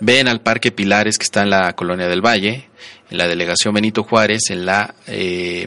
[0.00, 2.68] ven al Parque Pilares que está en la Colonia del Valle,
[3.10, 5.66] en la delegación Benito Juárez, en la, eh,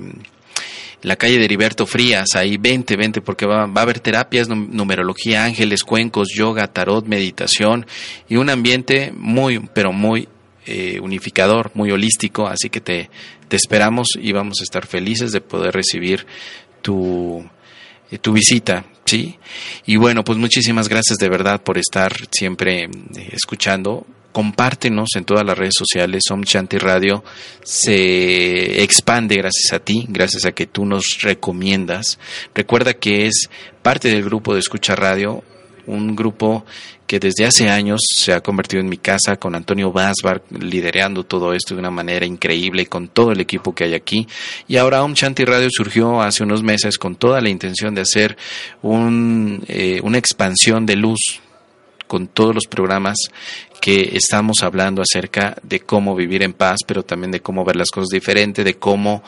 [1.01, 5.43] la calle de Heriberto Frías, ahí vente, vente, porque va, va a haber terapias, numerología,
[5.43, 7.87] ángeles, cuencos, yoga, tarot, meditación
[8.29, 10.27] y un ambiente muy, pero muy
[10.65, 13.09] eh, unificador, muy holístico, así que te,
[13.47, 16.27] te esperamos y vamos a estar felices de poder recibir
[16.81, 17.49] tu,
[18.21, 18.85] tu visita.
[19.07, 19.39] ¿sí?
[19.85, 22.89] Y bueno, pues muchísimas gracias de verdad por estar siempre eh,
[23.31, 24.05] escuchando.
[24.31, 26.23] Compártenos en todas las redes sociales.
[26.29, 27.23] Om Shanti Radio
[27.63, 32.19] se expande gracias a ti, gracias a que tú nos recomiendas.
[32.53, 33.49] Recuerda que es
[33.81, 35.43] parte del grupo de Escucha Radio,
[35.87, 36.65] un grupo
[37.07, 41.53] que desde hace años se ha convertido en mi casa con Antonio Basbar liderando todo
[41.53, 44.27] esto de una manera increíble con todo el equipo que hay aquí.
[44.67, 48.37] Y ahora Om Shanti Radio surgió hace unos meses con toda la intención de hacer
[48.81, 51.41] un, eh, una expansión de luz
[52.07, 53.17] con todos los programas
[53.81, 57.89] que estamos hablando acerca de cómo vivir en paz, pero también de cómo ver las
[57.89, 59.23] cosas diferente, de cómo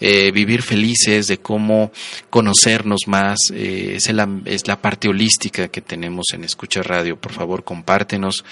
[0.00, 1.92] eh, vivir felices, de cómo
[2.28, 3.38] conocernos más.
[3.52, 7.16] Eh, es, la, es la parte holística que tenemos en Escucha Radio.
[7.16, 8.44] Por favor, compártenos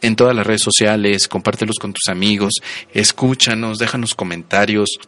[0.00, 2.54] en todas las redes sociales, compártelos con tus amigos,
[2.92, 4.98] escúchanos, déjanos comentarios.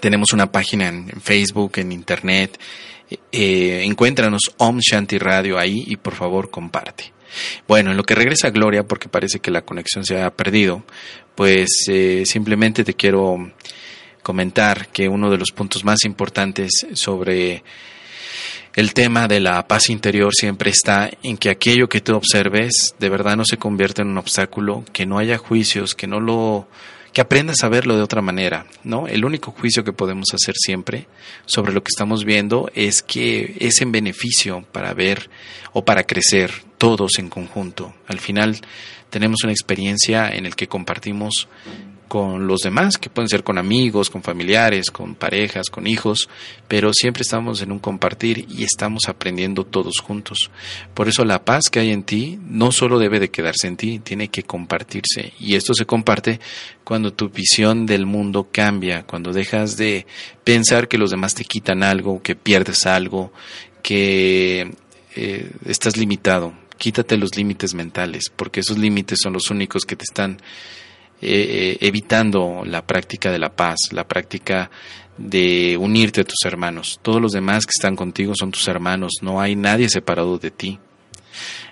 [0.00, 2.58] Tenemos una página en Facebook, en Internet.
[3.30, 7.12] Eh, encuéntranos Om Shanti Radio ahí y por favor comparte.
[7.66, 10.84] Bueno, en lo que regresa Gloria, porque parece que la conexión se ha perdido,
[11.34, 13.52] pues eh, simplemente te quiero
[14.22, 17.64] comentar que uno de los puntos más importantes sobre
[18.74, 23.08] el tema de la paz interior siempre está en que aquello que tú observes de
[23.08, 26.68] verdad no se convierta en un obstáculo, que no haya juicios, que no lo
[27.12, 29.06] que aprendas a verlo de otra manera, ¿no?
[29.06, 31.06] El único juicio que podemos hacer siempre
[31.44, 35.28] sobre lo que estamos viendo es que es en beneficio para ver
[35.72, 37.94] o para crecer todos en conjunto.
[38.06, 38.60] Al final
[39.10, 41.48] tenemos una experiencia en el que compartimos
[42.12, 46.28] con los demás, que pueden ser con amigos, con familiares, con parejas, con hijos,
[46.68, 50.50] pero siempre estamos en un compartir y estamos aprendiendo todos juntos.
[50.92, 53.98] Por eso la paz que hay en ti no solo debe de quedarse en ti,
[53.98, 55.32] tiene que compartirse.
[55.40, 56.38] Y esto se comparte
[56.84, 60.04] cuando tu visión del mundo cambia, cuando dejas de
[60.44, 63.32] pensar que los demás te quitan algo, que pierdes algo,
[63.82, 64.70] que
[65.16, 66.52] eh, estás limitado.
[66.76, 70.42] Quítate los límites mentales, porque esos límites son los únicos que te están
[71.24, 74.70] eh, evitando la práctica de la paz, la práctica
[75.16, 76.98] de unirte a tus hermanos.
[77.00, 80.80] Todos los demás que están contigo son tus hermanos, no hay nadie separado de ti.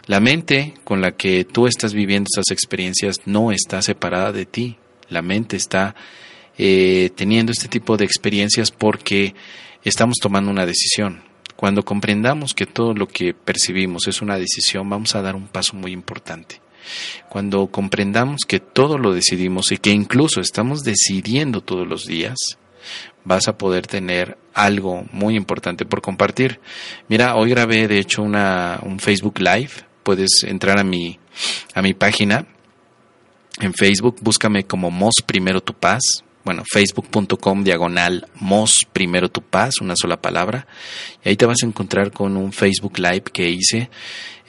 [0.06, 4.78] La mente con la que tú estás viviendo estas experiencias no está separada de ti.
[5.08, 5.94] La mente está
[6.56, 9.34] eh, teniendo este tipo de experiencias porque
[9.84, 11.22] estamos tomando una decisión.
[11.56, 15.76] Cuando comprendamos que todo lo que percibimos es una decisión, vamos a dar un paso
[15.76, 16.60] muy importante.
[17.28, 22.36] Cuando comprendamos que todo lo decidimos y que incluso estamos decidiendo todos los días,
[23.24, 26.60] vas a poder tener algo muy importante por compartir.
[27.08, 29.70] Mira, hoy grabé de hecho una, un Facebook Live.
[30.02, 31.18] Puedes entrar a mi,
[31.74, 32.46] a mi página
[33.60, 39.80] en Facebook, búscame como Mos Primero Tu Paz, bueno, facebook.com diagonal mos primero tu paz,
[39.80, 40.66] una sola palabra,
[41.24, 43.90] y ahí te vas a encontrar con un Facebook Live que hice,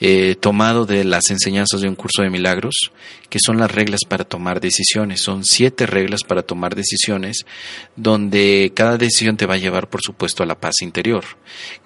[0.04, 2.90] eh, tomado de las enseñanzas de un curso de milagros,
[3.30, 5.22] que son las reglas para tomar decisiones.
[5.22, 7.46] Son siete reglas para tomar decisiones,
[7.94, 11.22] donde cada decisión te va a llevar, por supuesto, a la paz interior.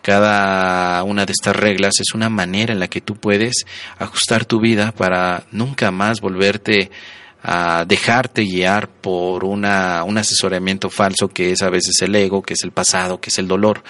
[0.01, 3.67] Cada una de estas reglas es una manera en la que tú puedes
[3.99, 6.91] ajustar tu vida para nunca más volverte
[7.43, 12.55] a dejarte guiar por una, un asesoramiento falso que es a veces el ego, que
[12.55, 13.85] es el pasado, que es el dolor.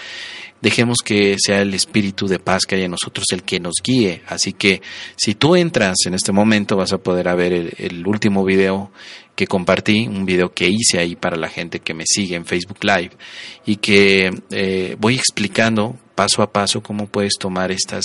[0.60, 4.22] Dejemos que sea el espíritu de paz que hay en nosotros el que nos guíe.
[4.26, 4.80] Así que
[5.16, 8.90] si tú entras en este momento vas a poder ver el, último video
[9.34, 12.78] que compartí, un video que hice ahí para la gente que me sigue en Facebook
[12.82, 13.10] Live
[13.66, 18.04] y que eh, voy explicando paso a paso cómo puedes tomar estas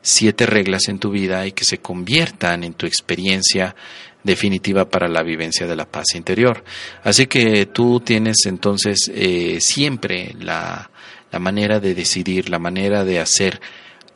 [0.00, 3.74] siete reglas en tu vida y que se conviertan en tu experiencia
[4.22, 6.64] definitiva para la vivencia de la paz interior.
[7.02, 10.90] Así que tú tienes entonces eh, siempre la,
[11.30, 13.60] la manera de decidir, la manera de hacer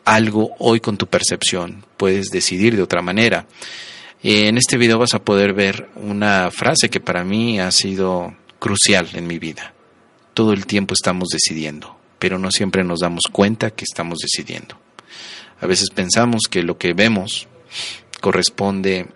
[0.05, 1.85] algo hoy con tu percepción.
[1.97, 3.47] Puedes decidir de otra manera.
[4.23, 9.09] En este video vas a poder ver una frase que para mí ha sido crucial
[9.15, 9.73] en mi vida.
[10.35, 14.79] Todo el tiempo estamos decidiendo, pero no siempre nos damos cuenta que estamos decidiendo.
[15.61, 17.49] A veces pensamos que lo que vemos
[18.21, 19.09] corresponde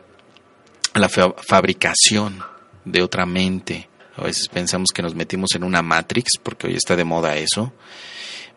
[0.95, 2.43] la fabricación
[2.85, 3.89] de otra mente.
[4.17, 7.73] A veces pensamos que nos metimos en una Matrix, porque hoy está de moda eso,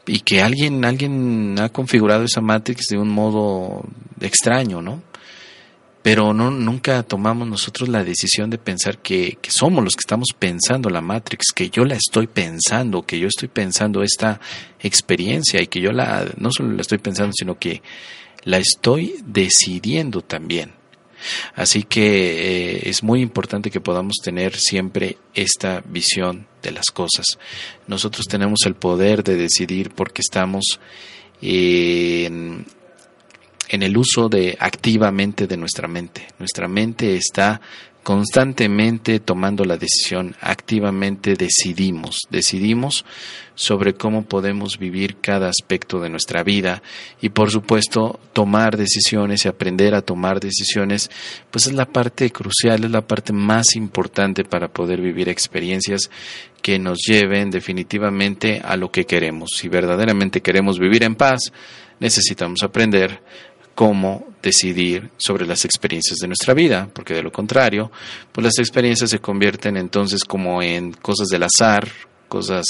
[0.05, 3.83] y que alguien, alguien ha configurado esa Matrix de un modo
[4.21, 5.01] extraño, ¿no?
[6.01, 10.29] Pero no, nunca tomamos nosotros la decisión de pensar que, que somos los que estamos
[10.37, 14.39] pensando la Matrix, que yo la estoy pensando, que yo estoy pensando esta
[14.79, 17.81] experiencia y que yo la, no solo la estoy pensando, sino que
[18.43, 20.71] la estoy decidiendo también.
[21.55, 27.25] Así que eh, es muy importante que podamos tener siempre esta visión de las cosas.
[27.87, 30.79] Nosotros tenemos el poder de decidir porque estamos
[31.41, 32.65] en,
[33.69, 36.27] en el uso de activamente de nuestra mente.
[36.39, 37.61] Nuestra mente está
[38.07, 43.03] constantemente tomando la decisión, activamente decidimos, decidimos
[43.53, 46.81] sobre cómo podemos vivir cada aspecto de nuestra vida
[47.19, 51.11] y por supuesto tomar decisiones y aprender a tomar decisiones,
[51.51, 56.09] pues es la parte crucial, es la parte más importante para poder vivir experiencias
[56.61, 59.49] que nos lleven definitivamente a lo que queremos.
[59.57, 61.51] Si verdaderamente queremos vivir en paz,
[61.99, 63.21] necesitamos aprender
[63.77, 67.91] cómo decidir sobre las experiencias de nuestra vida, porque de lo contrario,
[68.31, 71.87] pues las experiencias se convierten entonces como en cosas del azar,
[72.27, 72.65] cosas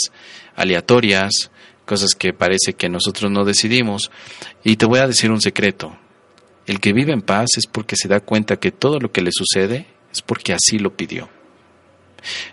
[0.58, 1.50] aleatorias,
[1.86, 4.12] cosas que parece que nosotros no decidimos.
[4.66, 5.96] Y te voy a decir un secreto.
[6.66, 9.32] El que vive en paz es porque se da cuenta que todo lo que le
[9.32, 11.30] sucede es porque así lo pidió.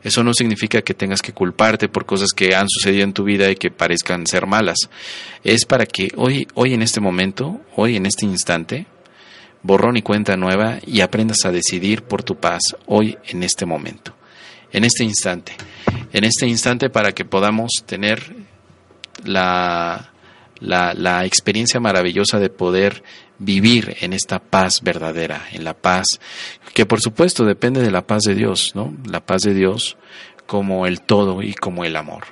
[0.03, 3.51] Eso no significa que tengas que culparte por cosas que han sucedido en tu vida
[3.51, 4.79] y que parezcan ser malas.
[5.43, 8.87] Es para que hoy, hoy en este momento, hoy en este instante,
[9.63, 14.15] borrón y cuenta nueva y aprendas a decidir por tu paz hoy en este momento,
[14.73, 15.55] en este instante,
[16.13, 18.37] en este instante para que podamos tener
[19.25, 20.13] la,
[20.61, 23.03] la, la experiencia maravillosa de poder
[23.39, 26.07] vivir en esta paz verdadera, en la paz
[26.75, 28.93] que por supuesto depende de la paz de Dios, ¿no?
[29.09, 29.97] La paz de Dios
[30.47, 32.25] como el todo y como el amor.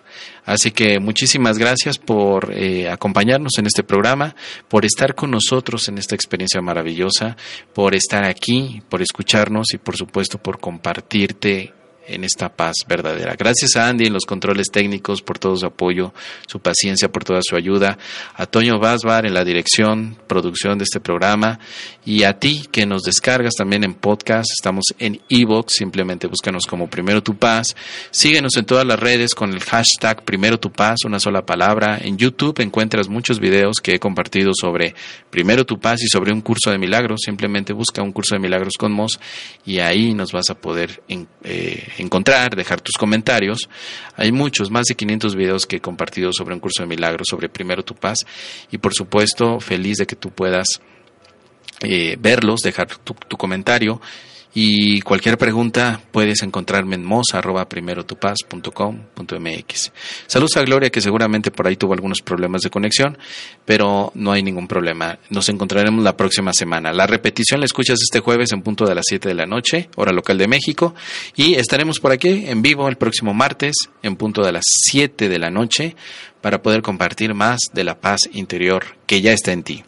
[0.45, 4.34] Así que muchísimas gracias por eh, acompañarnos en este programa,
[4.68, 7.36] por estar con nosotros en esta experiencia maravillosa,
[7.72, 11.72] por estar aquí, por escucharnos y por supuesto por compartirte
[12.07, 13.35] en esta paz verdadera.
[13.37, 16.13] Gracias a Andy en los controles técnicos por todo su apoyo,
[16.47, 17.99] su paciencia, por toda su ayuda,
[18.35, 21.59] a Toño Vasbar en la dirección, producción de este programa
[22.05, 24.51] y a ti que nos descargas también en podcast.
[24.53, 27.77] Estamos en Evox, simplemente búscanos como Primero Tu Paz.
[28.11, 31.99] Síguenos en todas las redes con el hashtag Primero Tu Paz, una sola palabra.
[32.01, 34.95] En YouTube encuentras muchos videos que he compartido sobre
[35.31, 37.21] Primero Tu Paz y sobre un curso de milagros.
[37.25, 39.21] Simplemente busca un curso de milagros con Mos
[39.65, 43.68] y ahí nos vas a poder eh, encontrar, dejar tus comentarios.
[44.16, 47.49] Hay muchos, más de 500 videos que he compartido sobre un curso de milagros, sobre
[47.49, 48.26] primero tu paz.
[48.70, 50.80] Y por supuesto, feliz de que tú puedas
[51.80, 54.01] eh, verlos, dejar tu, comentario
[54.55, 59.93] Y cualquier pregunta puedes encontrarme en mos.primerotupaz.com.mx.
[60.27, 63.17] Saludos a Gloria, que seguramente por ahí tuvo algunos problemas de conexión,
[63.65, 65.19] pero no hay ningún problema.
[65.31, 66.93] Nos encontraremos la próxima semana.
[66.93, 70.13] La repetición la escuchas este jueves en punto de las 7 de la noche, hora
[70.13, 70.95] local de México,
[71.35, 75.39] y estaremos por aquí en vivo el próximo martes en punto de las 7 de
[75.39, 75.97] la noche
[76.43, 79.84] para poder compartir más de la paz interior que ya está en ti.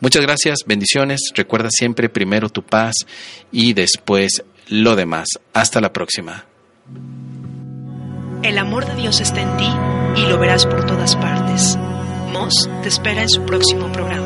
[0.00, 1.20] Muchas gracias, bendiciones.
[1.34, 2.94] Recuerda siempre primero tu paz
[3.52, 5.26] y después lo demás.
[5.52, 6.46] Hasta la próxima.
[8.42, 11.76] El amor de Dios está en ti y lo verás por todas partes.
[12.32, 14.25] Moss te espera en su próximo programa.